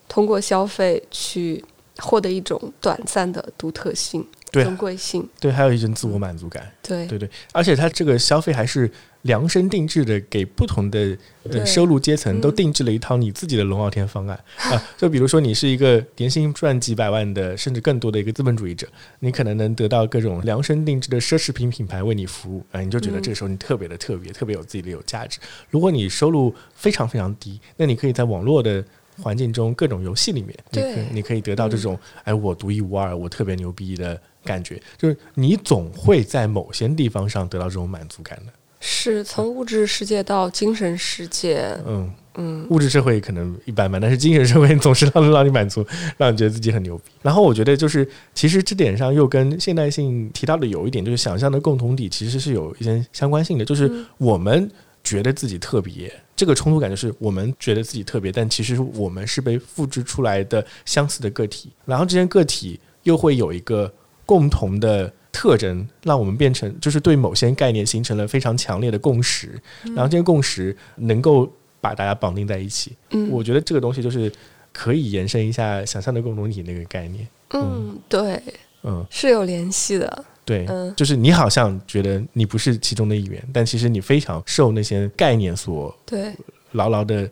[0.08, 1.62] 通过消费去
[1.98, 4.26] 获得一种短暂的独特性、
[4.56, 5.28] 对尊贵性。
[5.40, 6.72] 对，还有一种自我满足感。
[6.82, 8.90] 对对对，而且它这个消费还是
[9.24, 11.18] 量身定制的，给不同的
[11.50, 14.40] 呃收入阶层都嗯定制了一套你自己的龙傲天方案
[14.72, 14.82] 啊。
[14.98, 18.88] 就比如说你是一个年薪赚几百万的，甚至更多的一个资本主义者，
[19.20, 25.40] 你可能能得到各种量身定制的奢侈品品牌为你服务啊，你就觉得嗯这个时候你特别的特别，特别有自己的有价值。
[25.70, 28.84] 如果你收入非常非常低，那你可以在网络的
[29.22, 38.54] 环境中各种游戏里面，你可对你可以得到这种、哎我独一无二，我特别牛逼的感觉，就是你总会在某些地方上得到这种满足感的。
[38.80, 42.10] 是从物质世界到精神世界，嗯。
[42.38, 47.06] 嗯，物质社会可能一般般，但是精神社会总是让让你满足，让你觉得自己很牛逼。
[47.22, 53.64] 然后我觉得就是，其实这点上又跟现代性提到的有一点，就是想象的共同体其实是有一些相关性的。
[53.64, 54.70] 就是我们
[55.02, 61.72] 觉得自己特别，这个冲突感就是我们觉得自己特别，但其实我们是被复制出来的相似的个体。
[61.86, 63.90] 然后这些个体又会有一个
[64.26, 69.60] 共同的特征，让我们变成就是对某些概念形成了非常强烈的共识。
[69.84, 71.52] 然后这些共识能够。
[71.82, 74.32] 把大家绑定在一起，嗯，我觉得这个东西就是
[74.74, 77.28] 可以延伸一下想象的共同体那个概念。
[77.52, 78.42] 嗯，对，
[78.82, 80.26] 嗯，是有联系的。
[80.44, 86.34] 对，嗯，就是你好像觉得你不是其中的一员，但其实你非常受那些概念所对
[86.72, 87.30] 牢牢的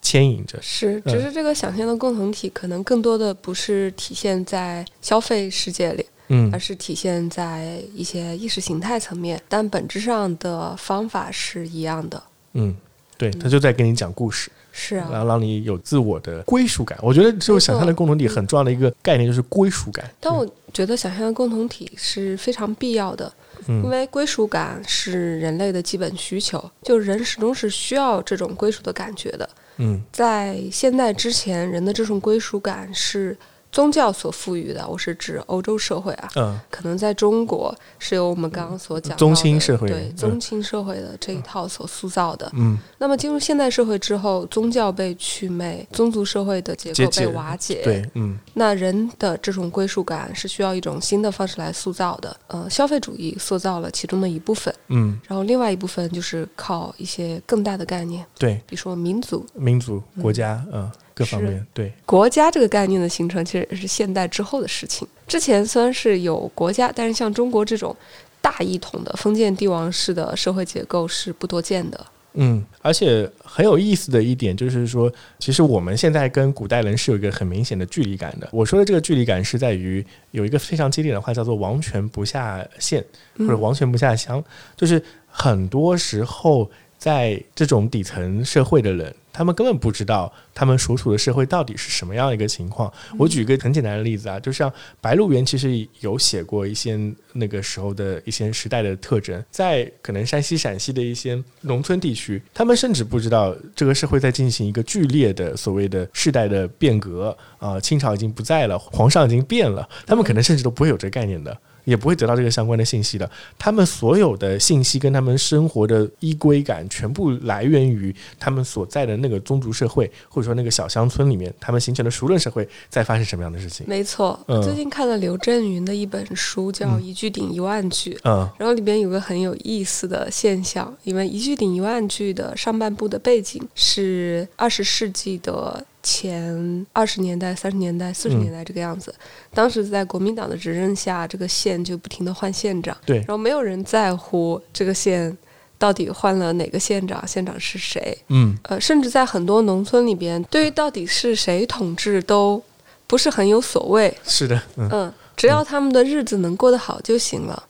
[0.00, 0.56] 牵引着。
[0.62, 12.22] 是，只是这个想象的共同体可能更多的不是体现在消费世界里，嗯，而是体现在一些意识形态层面，但本质上的方法是一样的。
[12.54, 12.76] 嗯。
[13.18, 16.98] 对他就在跟你讲故事，是啊，然后让你有自我的归属感。
[17.00, 20.04] 我觉得，就想象的共同体很重要的一个概念就是归属感。
[20.20, 23.32] 但我觉得，想象的共同体是非常必要的，
[23.68, 29.48] 因为归属感是人类的基本需求，就人始终是需要这种归属的感觉的。
[29.78, 33.34] 嗯，在现代之前，人的这种归属感是。
[33.72, 60.90] 宗教所赋予的，我是指欧洲社会啊，嗯，可能在中国是由我们刚刚所讲宗亲社会，对宗亲社会的这一套所塑造的，嗯，那么进入现代社会之后，宗教被祛魅，宗族社会的结构被瓦解，对，嗯，那人的这种归属感是需要一种新的方式来塑造的，呃，消费主义塑造了其中的一部分，嗯，然后另外一部分就是靠一些更大的概念，对，比如说民族、民族、国家，嗯。
[61.16, 65.08] 各方面对国家这个概念的形成，其实也是现代之后的事情。
[65.26, 67.96] 之前虽然是有国家，但是像中国这种
[68.42, 72.06] 大一统的封建帝王式的社会结构是不多见的。
[72.38, 78.46] 嗯，而且很有意思的一点就是说，其实我们现在跟古代人是有一个很明显的距离感的。
[78.52, 83.02] 我说的这个距离感是在于有一个非常经典的话叫做“王权不下县”
[83.38, 84.44] 或者“王权不下乡”，
[84.76, 86.70] 就是很多时候
[87.06, 89.14] 在这种底层社会的人。
[89.32, 92.92] 他们根本不知道他们所处的社会到底是什么样一个情况。
[93.16, 94.68] 我举一个很简单的例子啊，就像
[95.00, 96.98] 《白鹿原》其实有写过一些
[97.34, 111.56] 那个时候的一些时代的特征，在可能山西、陕西的一些农村地区，他们甚至不知道这个社会在进行一个剧烈的所谓的世代的变革啊，清朝已经不在了，皇上已经变了，他们可能甚至都不会有这个概念的。
[111.86, 113.30] 也不会得到这个相关的信息的。
[113.58, 123.86] 他们所有的信息跟他们生活的依归感，全部来源于他们所在的那个宗族社会，或者说那个小乡村里面，他们形成的熟人社会在发生什么样的事情。
[123.88, 128.12] 没错，最近看了刘震云的一本书，叫《一句顶一万句》。
[128.24, 135.86] 嗯，然后里边有个很有意思的现象，因为《一句顶一万句》的上半部的背景是二十世纪的。
[136.08, 139.12] 前二十年代、三十年代、四十年代这个样子，
[139.52, 145.36] 当时在国民党的执政下，这个县就不停的换县长，对，然后没有人在乎这个县
[145.76, 152.62] 到底换了哪个县长，县长是谁，嗯，呃，甚至在很多农村里边，对于到底是谁统治都
[153.08, 157.60] 不是很有所谓，是的，嗯，只要他们的日子能过得好就行了。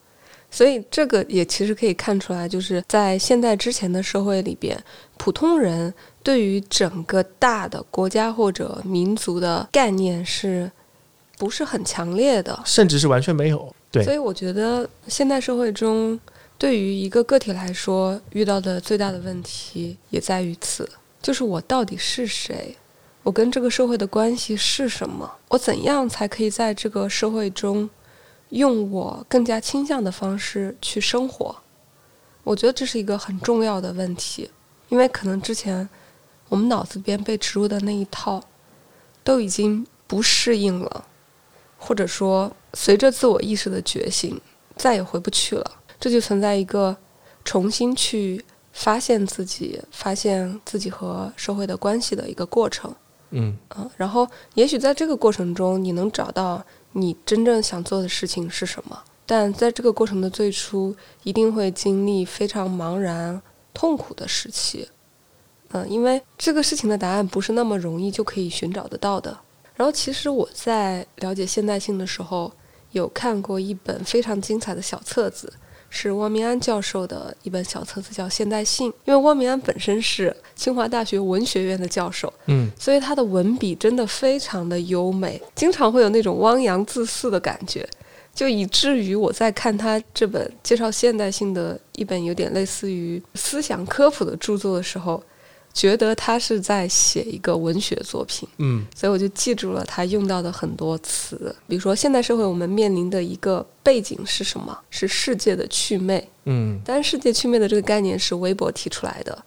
[0.49, 4.79] 所以这个也其实可以看出来，就是在现在之前的社会里边，
[5.19, 5.93] 普通人
[6.27, 10.69] 对于整个大的国家或者民族的概念是
[11.39, 13.73] 不是很强烈的，甚至是完全没有。
[13.93, 16.19] 对，所以我觉得现代社会中，
[16.59, 20.91] 对于一个个体来说，遇到的最大的问题也在于此，
[21.23, 22.77] 就是我到底是谁，
[23.23, 27.89] 我跟这个社会的关系是什么，我怎样才可以在这个社会中。
[28.51, 31.55] 用我更加倾向的方式去生活，
[32.45, 34.49] 我觉得这是一个很重要的问题，
[34.89, 35.89] 因为可能之前
[36.49, 38.43] 我们脑子边被植入的那一套
[39.25, 41.05] 都已经不适应了，
[41.79, 44.41] 或者说随着自我意识的觉醒
[44.77, 46.97] 再也回不去了，这就存在一个
[47.45, 52.95] 重新去发现自己、发现自己和社会的关系的一个过程。
[53.31, 56.65] 嗯嗯，然后也许在这个过程中，你能找到。
[56.99, 58.99] 你真正想做的事情是什么？
[59.27, 63.39] 但在这个过程的最初，一定会经历非常茫然、
[63.75, 64.89] 痛苦的时期。
[65.73, 69.37] 嗯，因为这个事情的答案不是那么容易就可以寻找得到的。
[69.75, 72.53] 然后，其实我在了解现代性的时候，
[72.93, 75.53] 有看过一本非常精彩的小册子。
[75.89, 78.91] 是汪明安教授的一本小册子，叫《现代性》。
[79.05, 87.89] 因为汪明安本身是清华大学文学院的教授，嗯，所以他的文笔真的非常的优美，经常会有那种汪洋自肆的感觉。
[88.35, 95.23] 就以至于我在看他这本介绍现代性的一本有点类似于思想科普的著作的时候，
[95.77, 98.49] 觉得他是在写一个文学作品。
[98.57, 104.77] 嗯所以我就记住了他用到的很多词，比如说现代社会我们面临的一个背景是什么？
[104.89, 106.27] 是世界的祛魅。
[106.47, 109.45] 嗯但是世界祛魅的这个概念是微博提出来的，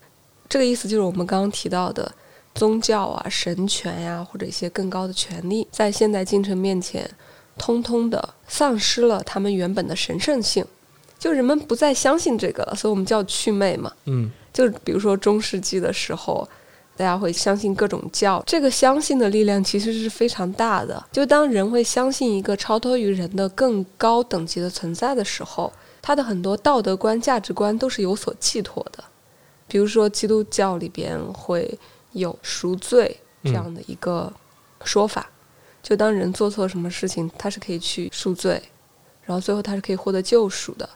[0.47, 2.11] 这个意思就是我们刚刚提到的
[2.53, 7.09] 宗教啊、神权呀、或者一些更高的权利，在现代进程面前，
[7.57, 10.63] 通通的丧失了他们原本的神圣性，
[11.17, 13.91] 就人们不再相信这个了，所以我们叫祛魅嘛。
[14.05, 16.47] 嗯就比如说中世纪的时候，
[16.95, 21.01] 大家会相信各种教，这个相信的力量其实是非常大的。
[21.11, 25.71] 就当人会相信一个超脱于人的更高等级的存在的时候，
[26.01, 29.03] 他的很多道德观、价值观都是有所寄托的。
[29.67, 31.77] 比如说基督教里边会
[32.11, 34.33] 有赎罪这样的一个
[34.83, 35.29] 说法，
[35.81, 38.61] 就当人做错什么事情，他是可以去赎罪，
[39.23, 40.89] 然后最后他是可以获得救赎的。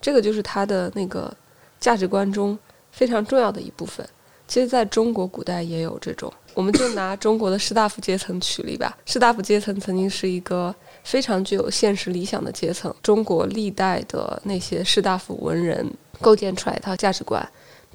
[0.00, 1.34] 这个就是他的那个
[1.78, 2.58] 价值观中
[2.96, 4.08] 非常重要的一部分。
[4.48, 8.96] 其实，在中国古代也有这种，我们就拿中国的士大夫阶层举例吧。
[9.04, 15.84] 士大夫阶层曾经是一个非常具有现实理想的阶层，中国历代的那些士大夫文人
[16.22, 17.46] 构建出来一套价值观，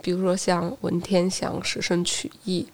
[0.02, 2.68] 比如说像文天祥舍生取义，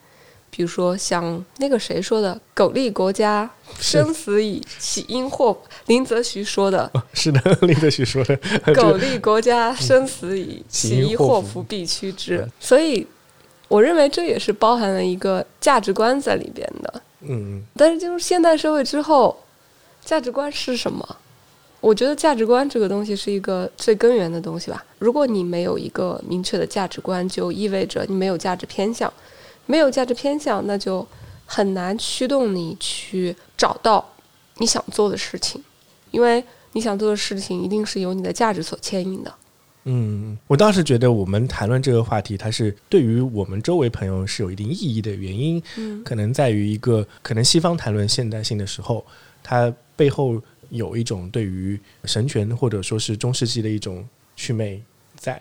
[0.50, 8.36] 比如说像那个谁说的“苟利国家，生死以，岂因祸”，林则徐说的是的， 林则徐说的
[8.74, 12.46] ，“苟利国家，生死以，岂岂因因祸福祸福必趋之”。
[12.58, 13.06] 所以，
[13.68, 17.02] 我认为这也是包含了一个价值观在里边的。
[17.20, 19.36] 嗯但是进入现代社会之后，
[20.04, 21.16] 价值观是什么？
[21.80, 24.84] 我觉得价值观这个东西是一个最根源的东西吧。
[24.98, 29.12] 如果你没有一个明确的价值观，就意味着你没有价值偏向。
[29.68, 31.06] 没有价值偏向，那就
[31.44, 34.04] 很难驱动你去找到
[34.56, 35.62] 你想做的事情，
[36.10, 36.42] 因为
[36.72, 39.32] 你想做的事情一定是由你的价值所牵引的。
[39.84, 49.04] 嗯，我倒是觉得我们谈论这个话题，它是对于我们周围朋友是有一定意义的原因，嗯可能在于一个可能西方谈论现代性的时候，
[49.42, 54.82] 它背后有一种对于神权或者说是中世纪的一种祛魅
[55.14, 55.40] 在。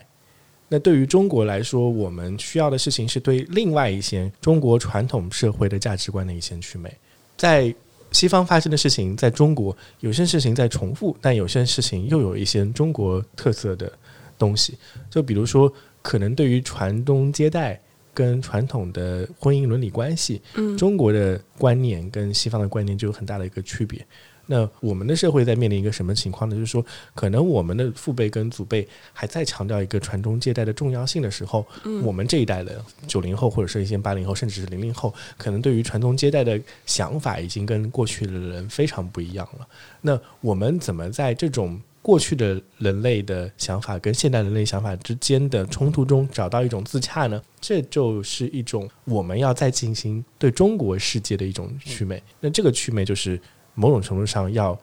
[0.69, 6.93] 那对于中国来说，我们需要的事情是对另外一些中国传统社会的价值观的一些祛魅。
[7.37, 7.73] 在
[8.11, 13.91] 西方发生的事情，在中国有些事情在重复，但有些事情又有一些中国特色的
[14.37, 14.77] 东西。
[15.09, 17.79] 就比如说，可能对于传宗接代
[18.13, 24.05] 跟传统的婚姻伦理关系，嗯中国的观念跟西方的观念就有很大的一个区别。
[24.47, 26.55] 那我们的社会在面临一个什么情况呢？
[26.55, 26.83] 就是说，
[27.13, 39.67] 可能我们的父辈跟祖辈还在强调一个传宗接代的重要性的时候，嗯我们这一代的九零后或者是一些八零后，甚至是零零后，可能对于传宗接代的想法已经跟过去的人非常不一样了。
[40.01, 47.41] 那我们怎么在这种过去的人类的想法跟现代人类想法之间的冲突中找到一种自洽呢？
[47.59, 52.23] 这就是一种我们要再进行对中国世界的一种祛魅。
[52.39, 53.37] 那这个祛魅就是
[53.79, 54.77] 某种程度上要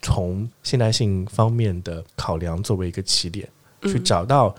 [0.00, 3.46] 从现代性方面的考量作为一个起点，
[3.82, 4.54] 去嗯找到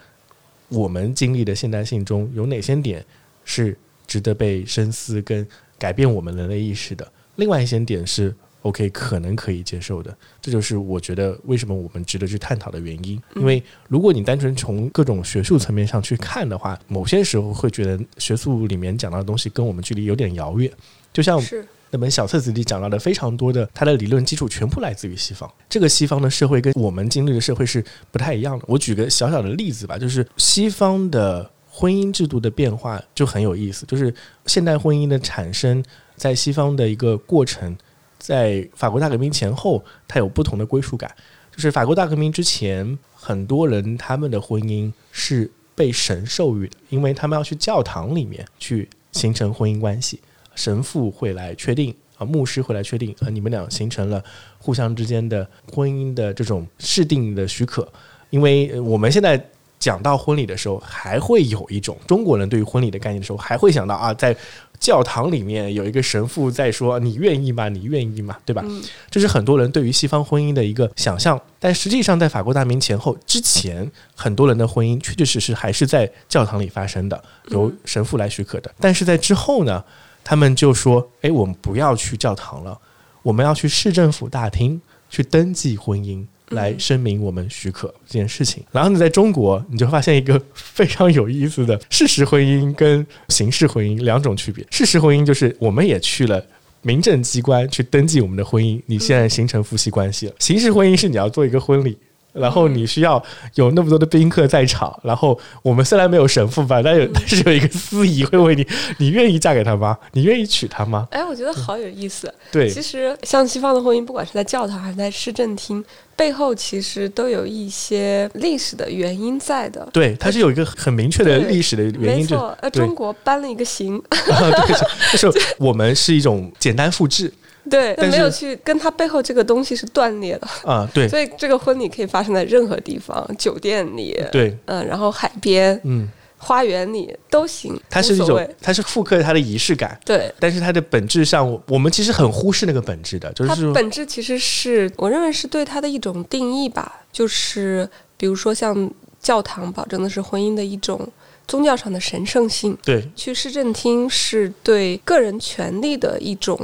[0.67, 3.03] 我们经历的现代性中有哪些点
[3.45, 3.75] 是
[4.05, 10.13] 值得被深思跟改变我们人类意识的，另外一些点是 OK 可能可以接受的。
[10.41, 13.21] 这就是我觉得为什么我们值得去探讨的原因。
[13.36, 20.69] 因为如果你单纯从各种学术层面上去看的话，某些时候会觉得学术里面讲到的东西跟我们距离有点遥远，
[21.13, 25.51] 就像是那本小册子里讲到的非常多的，它的理论基础全部来自于西方。
[25.67, 28.65] 这个西方的社会跟我们经历的社会是不太一样的。
[28.67, 34.13] 我举个小小的例子吧，就是西方的婚姻制度的变化就很有意思，就是
[34.45, 35.83] 现代婚姻的产生
[36.15, 37.75] 在西方的一个过程，
[38.17, 41.09] 在法国大革命前后，它有不同的归属感。
[41.51, 50.19] 就是法国大革命之前，很多人他们的婚姻是被神授予的，因为他们要去教堂里面去形成婚姻关系。
[50.60, 54.22] 神父会来确定啊，牧师会来确定啊，你们俩形成了
[54.57, 57.88] 互相之间的婚姻的这种制定的许可。
[58.30, 59.41] 因为呃我们现在
[59.80, 64.36] 讲到婚礼的时候，还会有一种中国人对于婚礼的概念的时候，还会想到啊，在
[64.78, 67.70] 教堂里面有一个神父在说你愿意吗？
[67.70, 68.38] 你愿意吗？
[68.45, 68.62] 对吧？
[68.66, 78.70] 嗯这是很多人对于西方婚姻的一个想象，但实际上在法国大革命前后之前，很多人的婚姻确确实实还是在教堂里发生的，由神父来许可的。
[78.80, 79.84] 但是在之后呢，
[80.30, 82.80] 他们就说：“哎，我们不要去教堂了，
[83.23, 94.63] 我们要去市政府大厅去登记婚姻。”来声明我们许可这件事情，然后你在中国，你就发现一个非常有意思的事实婚姻跟形式婚姻两种区别。
[94.69, 96.43] 事实婚姻就是我们也去了
[96.82, 100.34] 民政机关去登记我们的婚姻，你现在形成夫妻关系了。
[100.38, 101.97] 形式婚姻是你要做一个婚礼。
[102.34, 103.21] 然后你需要
[103.55, 108.65] 有那么多的宾客在场，然后我们虽然没有神父吧，但有但是有一个司仪会问你：
[108.97, 109.97] 你愿意嫁给他吗？
[110.13, 111.07] 你愿意娶她吗？
[111.11, 112.34] 哎，我觉得好有意思。
[112.51, 115.84] 对，其实像西方的婚姻，不管是在教堂还是在市政厅，
[116.15, 119.88] 背后其实都有一些历史的原因在的。
[119.91, 122.21] 对，它是有一个很明确的历史的原因。
[122.21, 124.77] 没错，呃，中国搬了一个刑，对，
[125.17, 127.32] 就是我们是一种简单复制。
[127.72, 137.80] 对，但没有去跟他背后这个东西是断裂的啊，对， 所以这个婚礼可以发生在任何地方，酒店里，对，嗯，然后海边，嗯，花园里都行。
[137.89, 148.89] 它是一种，它是复刻它的仪式感，对，但是它的本质上，我们其实很忽视那个本质的，就是它本质其实是我认为是对它的一种定义吧，就是比如说像
[149.22, 151.07] 教堂保证的是婚姻的一种。
[151.50, 156.56] 宗教上的神圣性，对，去市政厅是对个人权利的一种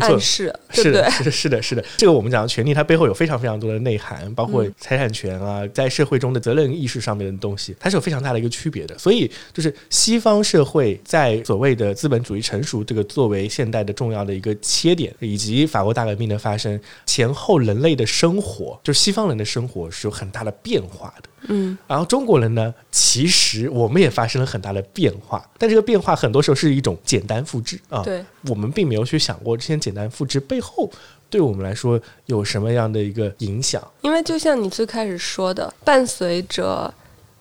[0.00, 1.84] 暗示，是的，是的，是的，是的。
[1.96, 8.96] 这个我们讲的权利，它背后有非常非常多的内涵，包括财产权啊，在社会中的责任意识上面的东西，它是有非常大的一个区别的。
[8.96, 21.28] 所以，就是西方社会在所谓的资本主义成熟这个作为现代的重要的一个切点，以及法国大革命的发生前后，人类的生活，就是西方人的生活是有很大的变化的。
[21.48, 28.02] 嗯，然后中国人呢，其实我们也发生了很大的变化，但这个变化很多时候是一种简单复制啊。
[28.02, 30.90] 对，我们并没有去想过这些简单复制背后
[31.28, 33.82] 对我们来说有什么样的一个影响。
[34.02, 36.92] 因为就像你最开始说的，伴随着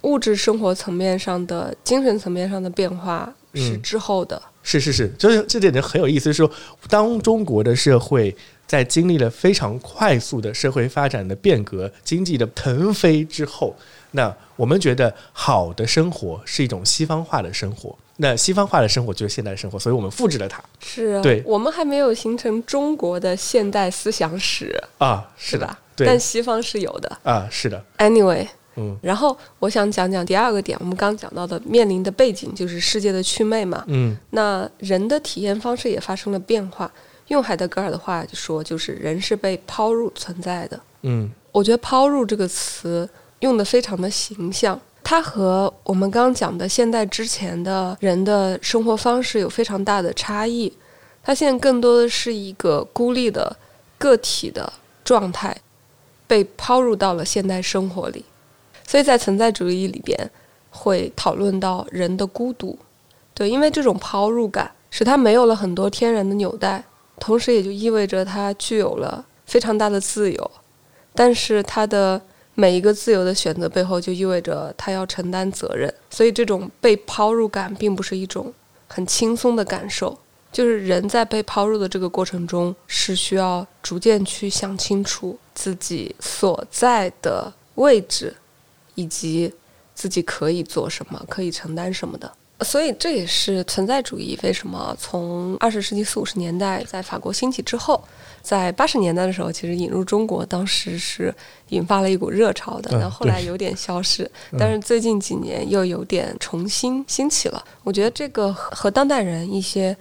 [0.01, 4.41] 物质生活层面上的、精神层面上的变化是之后的。
[4.63, 6.51] 是是是，就是这点就很有意思，是说
[6.89, 8.35] 当中国的社会。
[8.71, 13.75] 在经历了非常快速的社会发展的变革、经济的腾飞之后，
[14.11, 17.93] 那我们觉得好的生活是一种西方化的生活。
[18.15, 20.63] 那西方化的生活就是现代生活，所以我们复制了它。
[20.79, 27.83] 是啊，对，我们还没有形成中国的现代思想史啊，是的，对，但西方是有的啊，是的。
[27.97, 28.47] Anyway，
[28.77, 36.89] 嗯，然后我想讲讲第二个点，我们刚讲到的面临的背景就是世界的祛魅嘛，嗯，那人的体验方式也发生了变化。
[37.31, 40.77] 用海德格尔的话说，就是人是被抛入存在的。
[41.03, 43.09] 嗯，我觉得“抛入”这个词
[43.39, 50.71] 用的非常的形象，它和我们刚刚讲的现代之前的人的生活方式有非常大的差异。
[51.23, 53.55] 它现在更多的是一个孤立的
[53.97, 54.71] 个体的
[55.05, 55.55] 状态，
[56.27, 58.25] 被抛入到了现代生活里。
[58.85, 60.29] 所以在存在主义里边，
[60.69, 62.77] 会讨论到人的孤独。
[63.33, 66.83] 对，因为这种抛入感，使他没有了很多天然的纽带。
[67.21, 70.51] 同时，也就意味着他具有了非常大的自由，
[71.13, 72.19] 但是他的
[72.55, 75.93] 每一个自由的选择背后，就意味着他要承担责任。
[76.09, 78.51] 所以，这种被抛入感并不是一种
[78.87, 80.17] 很轻松的感受。
[80.51, 88.35] 就是人在被抛入的这个过程中，是需要逐渐去想清楚自己所在的位置，
[88.95, 89.53] 以及
[89.93, 92.29] 自己可以做什么，可以承担什么的。
[92.63, 98.03] 所以这也是存在主义为什么从二十世纪四五十年代在法国兴起之后，
[98.41, 101.33] 在八十年代的时候其实引入中国，当时是
[101.69, 102.89] 引发了一股热潮的。
[102.91, 107.63] 但后来有点消失，但是最近几年又有点重新兴起了。
[107.83, 109.95] 我觉得这个和当代人一些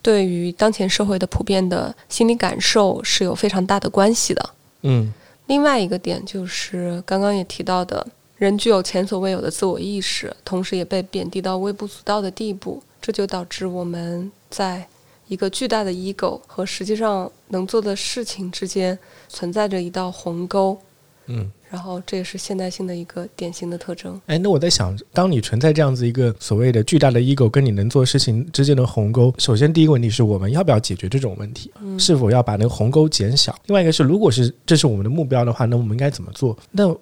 [0.00, 4.50] 对于当前社会的普遍的心理感受是有非常大的关系的。
[4.82, 5.12] 嗯，
[5.46, 8.06] 另外一个点就是刚刚也提到的。
[8.36, 14.86] 人具有前所未有的自我意识，同时也被贬低到微不足道的地步，这就导致我们在
[15.28, 20.78] 一个巨大的 ego 和实际上能做的事情之间存在着一道鸿沟。
[21.28, 24.20] 嗯，然后这也是现代性的一个典型的特征。
[24.26, 31.72] 哎，那我在想，当你存在这样子一个所谓的巨大的 ego 跟你能做事情之间的鸿沟，首先第一个问题是我们要不要解决这种问题？
[31.98, 33.52] 是否要把那个鸿沟减小？
[33.66, 36.56] 另外一个是，如果是这是我们的目标的话，那我们应该怎么做？
[36.70, 36.96] 那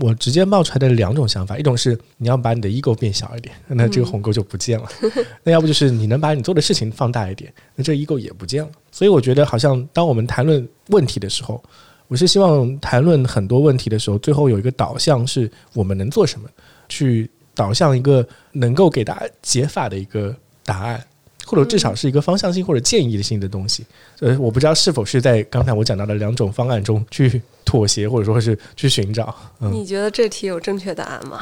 [0.00, 4.86] 我直接冒出来的两种想法，一种是你要把你的 ego 变小一点， 那这个鸿沟就不见了；
[5.44, 8.70] 那要不就是你能把你做的事情放大一点，那这 ego 也不见了。
[8.90, 11.62] 所以我觉得，好像当我们谈论问题的时候，
[12.08, 16.48] 我是希望谈论很多问题的时候，最后有一个导向是我们能做什么，
[16.88, 20.34] 去导向一个能够给大家解法的一个
[20.64, 21.04] 答案。
[21.50, 23.84] 或者至少是一个方向性或者建议性的东西，
[24.20, 29.34] 呃，我不知道是否是在刚才我讲到的两种方案中去妥协，或者说是去寻找。
[29.58, 31.40] 你觉得这题有正确答案吗？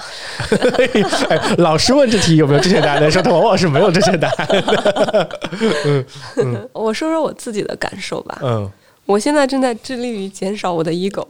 [1.59, 5.29] 老师问这题有没有正确答案，的时候他往往是没有正确答案的。
[5.85, 6.05] 嗯
[6.37, 8.39] 嗯，我说说我自己的感受吧。
[8.43, 8.71] 嗯，
[9.05, 11.27] 我现在正在致力于减少我的 ego。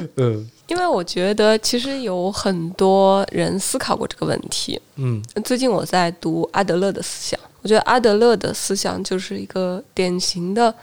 [0.16, 4.80] 嗯因为我觉得其实有很多人思考过这个问题。
[4.96, 10.74] 嗯最近我在读阿德勒的思想，我觉得阿德勒的思想就是一个典型的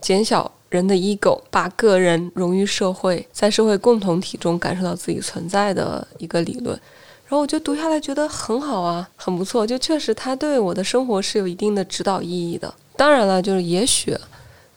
[0.00, 6.78] 减小人的 ego，把个人融于社会，在社会共同体中感受到自己存在的一个理论。
[7.26, 12.72] 然后我就读下来觉得很好啊，很不错，就确实他对我的生活是有一定的指导意义的。
[12.96, 14.16] 当然了，就是也许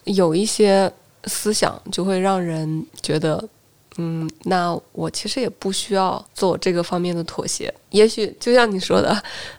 [0.05, 0.91] 有一些
[1.25, 3.43] 思想就会让人觉得，
[3.97, 7.73] 嗯，那我其实也不需要做这个方面的妥协。
[7.89, 9.09] 也许就像你说的，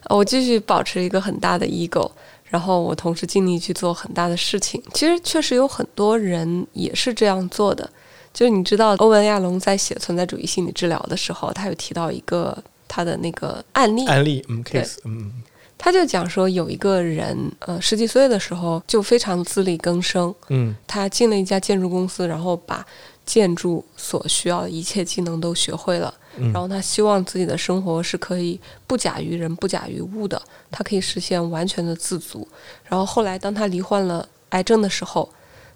[0.04, 2.10] 呃我继续保持一个很大的 ego，
[2.44, 4.82] 然后我同时尽力去做很大的事情。
[4.94, 7.88] 其实确实有很多人也是这样做的。
[8.32, 15.32] 就是你知道，欧文亚龙在写存在主义心理治疗的时候，他有提到一个他的那个案例，案例嗯 case 嗯
[15.76, 22.84] 他就讲说有一个人，呃，十几岁的时候就非常自力更生，嗯他进了一家建筑公司，然后把
[23.28, 26.12] 建筑所需要的一切技能都学会了。
[26.38, 32.46] 嗯然后他希望自己的生活是可以不假于人、不假于物的，他可以实现完全的自足。
[32.88, 35.28] 然后后来，当他罹患了癌症的时候，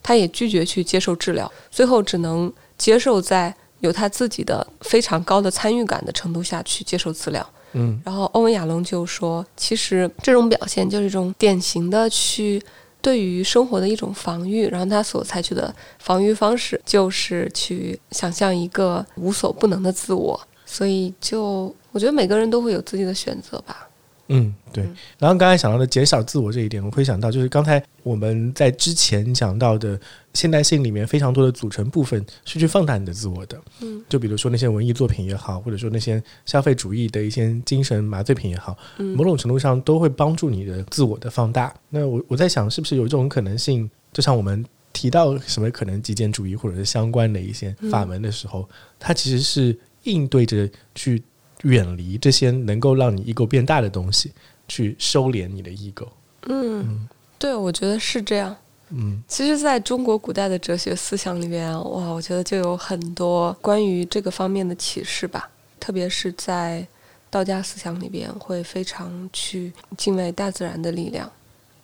[0.03, 7.45] 他也拒绝去接受治疗，最后只能接受在有他自己的非常高的参与感的程度下去接受治疗。
[7.75, 12.63] 嗯然后欧文亚龙就说，其实这种表现就是一种典型的去
[13.03, 20.41] 对于生活的一种防御，然后他所采取的防御方式就是去想象一个无所不能的自我。
[20.65, 23.89] 所以就我觉得每个人都会有自己的选择吧。
[24.29, 24.85] 嗯，对。
[25.19, 30.01] 然后刚才想到的减少自我这一点，我会想到就是刚才我们在之前讲到的
[30.33, 33.61] 现代性里面非常多的组成部分是去放大你的自我的。
[33.81, 41.75] 嗯就比如说那些文艺作品也好，或者说那些消费主义的一些精神麻醉品也好，嗯某种程度上都会帮助你的自我的放大。
[41.91, 48.69] 那我我在想，是不是有一种可能性，就像我们提到什么可能极简主义或者是相关的一些法门的时候，
[48.99, 51.23] 它其实是应对着去
[51.63, 54.33] 远离这些能够让你 ego 变大的东西，
[54.69, 56.07] 去收敛你的 ego。
[56.47, 57.09] 嗯，
[57.39, 58.55] 对，我觉得是这样。
[58.95, 65.49] 嗯其实，在中国古代的哲学思想里边，哇，我觉得就有很多关于这个方面的启示吧。
[65.81, 66.87] 特别是在
[67.31, 71.31] 道家思想里边，会非常去敬畏大自然的力量，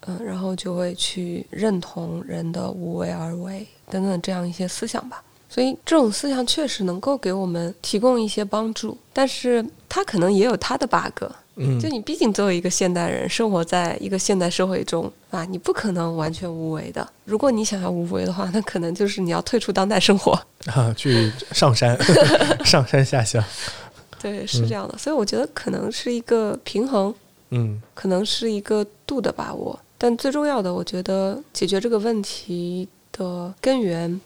[0.06, 5.22] 嗯，然后就会去认同人的无为而为等等这样一些思想吧。
[5.48, 11.24] 所以，这种思想确实能够给我们提供一些帮助，但是它可能也有它的 bug。
[11.60, 17.04] 嗯就你毕竟作为一个现代人，生活在一个现代社会中啊，你不可能完全无为的。
[17.24, 20.40] 如果你想要无为的话，那可能就是你要退出当代生活。
[20.72, 21.98] 啊，去上山
[22.64, 23.42] 上山下乡。
[24.22, 24.96] 对，是这样的。
[24.96, 27.12] 所以我觉得可能是一个平衡，
[27.50, 29.76] 嗯可能是一个度的把握。
[29.96, 34.20] 但最重要的，我觉得解决这个问题的根源，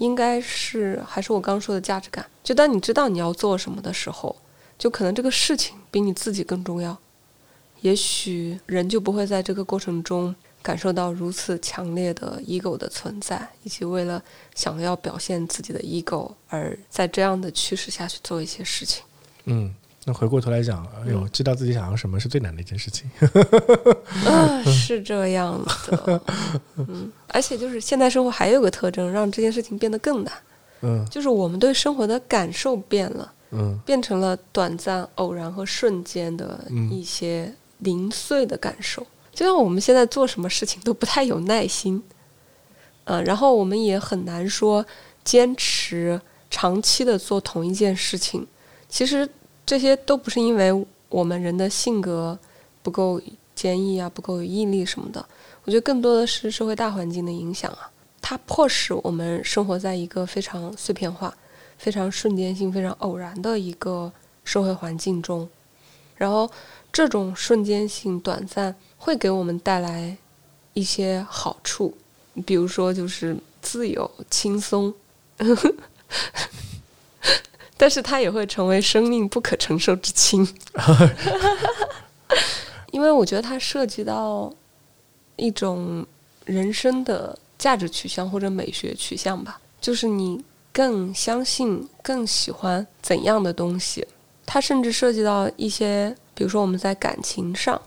[0.00, 2.24] 应该是还是我刚刚说的价值感。
[2.42, 4.34] 就当你知道你要做什么的时候，
[4.78, 6.96] 就可能这个事情比你自己更重要。
[7.82, 14.22] 也许人就不会在这个过程中感受到如此强烈的 ego 的存在，以及为了
[14.54, 19.04] 想要表现自己的 ego 而在这样的趋势下去做一些事情。
[19.44, 19.74] 嗯。
[20.04, 23.10] 那回过头来讲，哎呦，知道自己想要什么是最难的一件事情。
[24.26, 26.22] 啊，是这样的，
[26.76, 30.32] 嗯，而且就是现代生活还有个特征，让这件事情变得更难，
[30.80, 39.06] 嗯就是我们对生活的感受变了，嗯变成了短暂、偶然和瞬间的嗯一些零碎的感受。
[39.34, 42.02] 就像我们现在做什么事情都不太有耐心，
[43.04, 44.84] 嗯、然后我们也很难说
[45.22, 46.18] 坚持
[46.50, 48.46] 长期的做同一件事情。
[48.88, 49.28] 其实
[49.64, 52.38] 这些都不是因为我们人的性格
[52.82, 53.20] 不够
[53.54, 55.24] 坚毅啊，不够有毅力什么的。
[55.64, 57.90] 我觉得更多的是社会大环境的影响啊，
[58.22, 61.36] 它迫使我们生活在一个非常碎片化、
[61.76, 64.10] 非常瞬间性、非常偶然的一个
[64.42, 65.48] 社会环境中，
[66.16, 66.50] 然后
[66.90, 70.16] 这种瞬间性、短暂会给我们带来
[70.72, 71.94] 一些好处，
[72.46, 74.92] 比如说就是自由、轻松，
[77.80, 80.46] 但是它也会成为生命不可承受之轻，
[82.92, 84.52] 因为我觉得它涉及到
[85.36, 86.06] 一种
[86.44, 94.06] 人生的价值取向或者美学取向吧，就是你更相信、更喜欢怎样的东西。
[94.44, 97.80] 它甚至涉及到一些，比如说我们在感情上，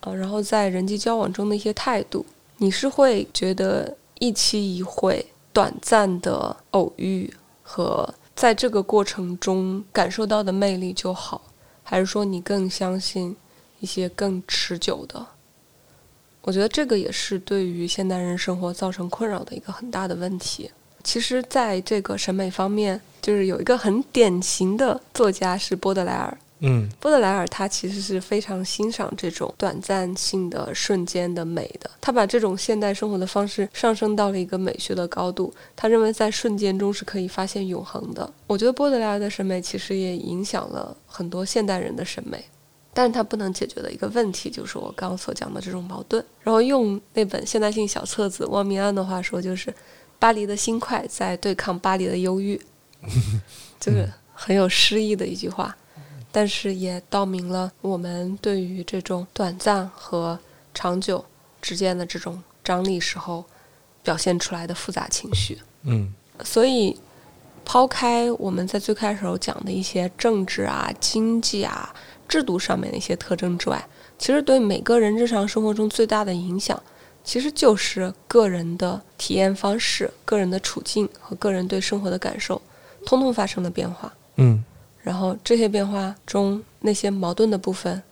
[0.00, 2.26] 啊，然后在人际交往中的一些态度，
[2.58, 7.32] 你是会觉得一期一会、短暂的偶遇
[7.62, 11.42] 和在这个过程中感受到的魅力就好，
[11.82, 13.36] 还是说你更相信
[13.80, 15.26] 一些更持久的？
[16.40, 20.70] 我觉得这个也是对于现代人生活造成困扰的一个很大的问题。
[21.04, 26.38] 其实，在这个审美方面，就是有一个很典型的作家是波德莱尔。
[26.60, 35.52] 嗯波德莱尔他其实是非常欣赏这种短暂性的瞬间的美的，他把这种现代生活的方式上升到了一个美学的高度。
[35.74, 38.30] 他认为在瞬间中是可以发现永恒的。
[38.46, 42.44] 我觉得波德莱尔的审美其实也影响了很多现代人的审美，
[42.92, 46.22] 但是他不能解决的一个问题就是我刚刚所讲的这种矛盾。
[46.42, 49.72] 然后用那本现代性小册子汪明安的话说，就是
[50.18, 52.60] 巴黎的新快在对抗巴黎的忧郁，
[53.80, 55.74] 就是 很有诗意的一句话。
[56.32, 60.38] 但是也道明了我们对于这种短暂和
[60.72, 61.24] 长久
[61.60, 63.44] 之间的这种张力时候
[64.02, 65.58] 表现出来的复杂情绪。
[65.82, 66.12] 嗯
[66.42, 66.98] 所以，
[67.64, 71.94] 抛开我们在最开始讲的一些政治啊、经济啊、
[72.26, 73.86] 制度上面的一些特征之外，
[74.18, 76.82] 其实对每个人日常生活中最大的影响，
[77.22, 82.60] 其实就是个人的体验方式、个人的处境和个人对生活的感受，
[83.04, 84.10] 通通发生了变化。
[84.36, 84.64] 嗯
[85.02, 88.02] 然后这些变化中那些矛盾的部分，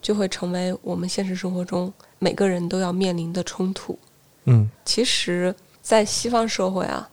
[0.00, 3.98] 就会成为我们现实生活中每个人都要面临的冲突。
[4.44, 7.08] 嗯其实，在西方社会啊，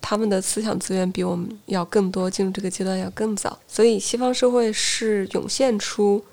[0.00, 6.24] 他们的思想资源比我们要更多，进入这个阶段要更早，所以西方社会是涌现出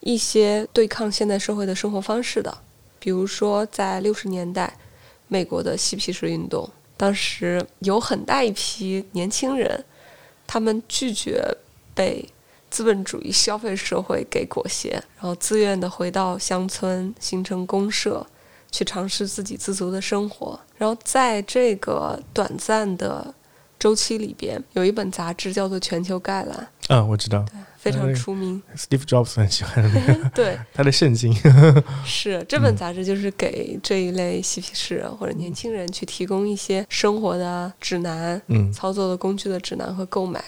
[0.00, 2.56] 一些对抗现代社会的生活方式的。
[3.00, 4.78] 比如说，在六十年代，
[5.26, 9.84] 美国的嬉皮士运动，当时有很大一批年轻人，
[10.46, 11.44] 他们拒绝
[11.96, 12.24] 被
[12.70, 18.24] 资本主义消费社会给裹挟，然后自愿的回到乡村，形成公社，
[18.70, 20.60] 去尝试自给自足的生活。
[20.76, 23.34] 然后在这个短暂的
[23.78, 27.38] 周期里边，有一本杂志叫做《全球概览嗯，我知道》，
[27.78, 28.62] 非常哎出名。
[28.76, 31.34] ，Steve Jobs 很喜欢的那个 对， 他的圣经。
[32.04, 40.44] 是这本杂志就是给这一类嬉皮士或者年轻人去提供一些生活的指南、嗯操作的工具的指南和购买。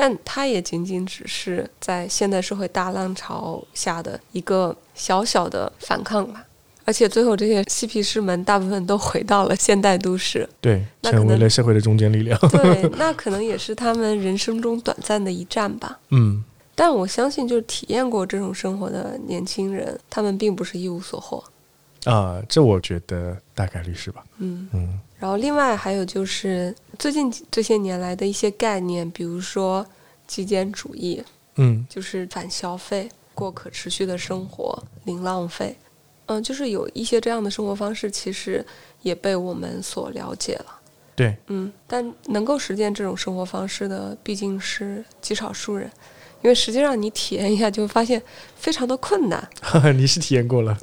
[0.00, 6.44] 但它也仅仅只是在现代社会大浪潮下的一个小小的反抗吧。
[6.84, 12.38] 而且最后，这些嬉皮士们大部分都回到了现代都市，对，那成为了社会的中坚力量。
[12.48, 15.98] 对， 那可能也是他们人生中短暂的一站吧。
[16.10, 16.44] 嗯
[16.76, 21.42] 但我相信，就是体验过这种生活的年轻人，他们并不是一无所获。
[22.04, 24.24] 啊，这我觉得大概率是吧？
[24.38, 29.86] 嗯，嗯然后另外还有就是最近这些年来的一些概念，比如说
[30.26, 31.22] 极简主义，
[31.56, 35.76] 嗯就是反消费、过可持续的生活、零浪费。
[36.26, 38.62] 嗯，就是有一些这样的生活方式，其实
[39.00, 40.66] 也被我们所了解了。
[41.16, 45.90] 对，嗯，但能够实践这种生活方式的毕竟是极少数人，
[46.42, 48.22] 因为实际上你体验一下就会发现
[48.56, 49.48] 非常的困难。
[49.96, 50.76] 你是体验过了。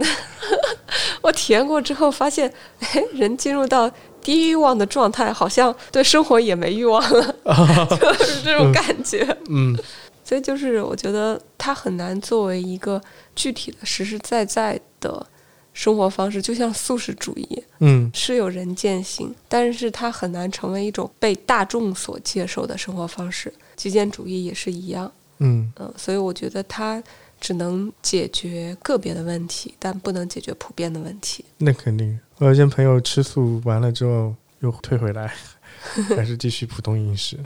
[1.22, 3.91] 我体验过之后发现，哎，人进入到
[4.26, 7.36] 低欲望的状态，好像对生活也没欲望了，
[8.02, 9.26] 就是这种感觉。
[9.50, 9.78] 嗯
[10.24, 13.00] 所以就是我觉得它很难作为一个
[13.36, 15.24] 具体的、实实在在的
[15.72, 23.54] 生活方式，就像素食主义嗯是有人践行，但是它很难成为一种被大众所接受的生活方式。
[23.76, 27.04] 极简主义也是一样，嗯嗯，所以我觉得它
[27.46, 31.46] 只能解决个别的问题，但不能解决普遍的问题。
[31.60, 32.20] 那肯定。
[32.39, 35.32] 我有些朋友吃素完了之后又退回来，
[36.18, 37.38] 还是继续普通饮食。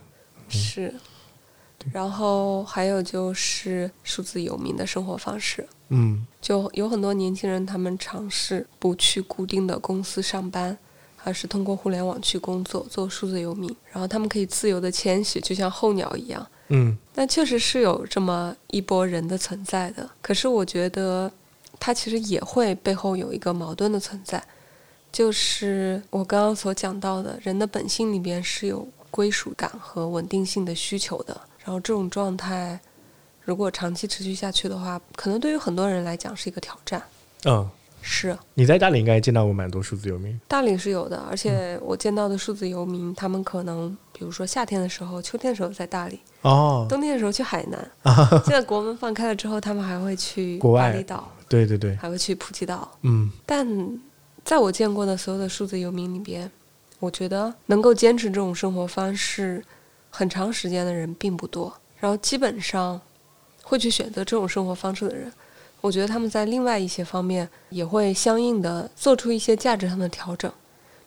[0.48, 0.94] 是，
[1.92, 10.78] 然后还有就是数字游民的生活方式，嗯就有很多年轻人他们尝试不去固定的公司上班，
[11.26, 16.48] 而是通过互联网去工作，做数字游民，然后他们可以自由的迁徙，就像候鸟一样。
[16.70, 21.32] 嗯但确实是有这么一波人的存在的，可是我觉得
[21.80, 24.42] 它其实也会背后有一个矛盾的存在，
[25.12, 32.80] 就是我刚刚所讲到的，人的本性里边是有归属感和稳定性的需求的，然后这种状态
[33.44, 37.02] 如果长期持续下去的话，可能对于很多人来讲是一个挑战。
[37.46, 37.68] 嗯，
[38.02, 40.40] 是，你在大理应该见到过蛮多数字游民。
[40.48, 47.92] 大理是有的，而且我见到的数字游民，他们可能比如说夏天的时候、秋天的时候在大理，哦，冬天的时候去海南。
[48.46, 50.92] 现在国门放开了之后，他们还会去国外。
[50.92, 52.90] 巴厘岛，对对对，还会去普吉岛。
[53.02, 53.30] 嗯。
[53.46, 53.68] 但
[54.46, 56.50] 在我见过的所有的数字游民里边，
[57.00, 59.64] 我觉得能够坚持这种生活方式
[60.10, 61.74] 很长时间的人并不多。
[62.00, 63.00] 然后基本上
[63.62, 65.32] 会去选择这种生活方式的人，
[65.82, 70.50] 我觉得他们在另外一些方面也会相应的做出一些价值上的调整，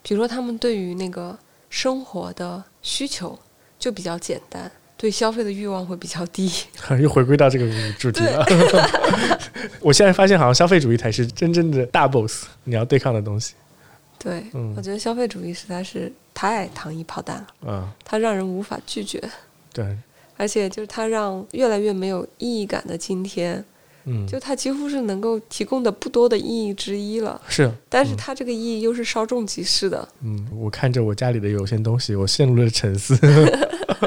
[0.02, 1.38] 比如说他们对于那个
[1.70, 3.38] 生活的需求
[3.78, 4.70] 就比较简单，
[5.02, 6.48] 对消费的欲望会比较低。
[7.02, 8.46] 又回归到这个主题了。
[9.82, 13.54] 我现在发现，好像消费主义才是真正的大 boss，你要对抗的东西。
[14.16, 19.20] 对，嗯我觉得消费主义实在是太糖衣炮弹了，嗯它让人无法拒绝。
[19.72, 19.84] 对，
[20.36, 23.64] 而且就是它让越来越没有意义感的今天，
[24.04, 27.40] 嗯，就它几乎是能够提供的不多的意义之一了。
[27.48, 30.08] 是，但是它这个意义又是稍纵即逝的。
[30.20, 33.18] 嗯，我看着我家里的有些东西，我陷入了沉思。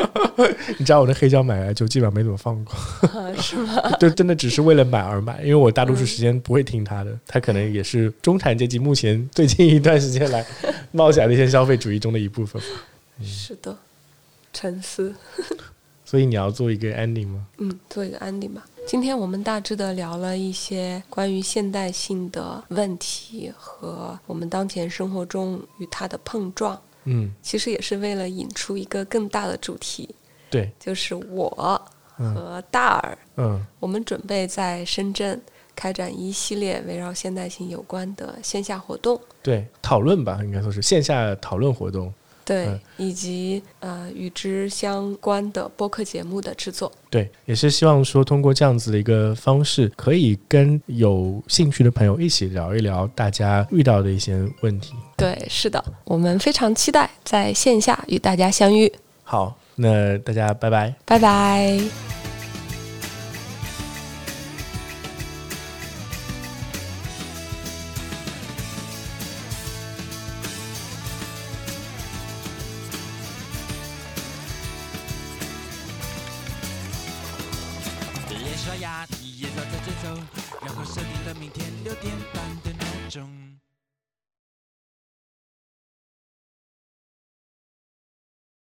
[0.78, 2.74] 你知道我的黑胶买来就基本上没怎么放过，
[3.08, 3.90] 啊 是吗？
[4.00, 10.46] 就真的只是为了买而买，因为我大多数时间不会听他的，他可能也是中产阶级目前最近一段时间来
[10.92, 12.68] 冒起来的一些消费主义中的一部分吧。
[13.24, 13.78] 是的，
[14.52, 15.14] 沉思。
[16.08, 17.46] 所以你要做一个 ending 吗？
[17.58, 18.64] 嗯，做一个 ending 吧。
[18.86, 30.14] 今天我们大致的聊了一些关于现代性的问题和我们当前生活中与它的碰撞，嗯，其实也是为了引出一个更大的主题，
[30.50, 31.82] 对，就是我
[32.18, 35.42] 嗯和大耳，嗯我们准备在深圳
[35.76, 39.20] 开展一系列围绕现代性有关的线下活动。
[39.44, 42.14] 对，讨论吧，应该说是线下讨论活动。
[42.46, 46.92] 对，嗯以及呃与之相关的播客节目的制作。
[47.10, 54.94] 对，也是希望说通过这样子的一个方式，可以跟有兴趣的朋友一起聊一聊大家遇到的一些问题。
[55.18, 58.92] 对，是的，我们非常期待在线下与大家相遇。
[59.24, 60.94] 好，那大家拜拜。
[61.06, 62.35] 拜拜。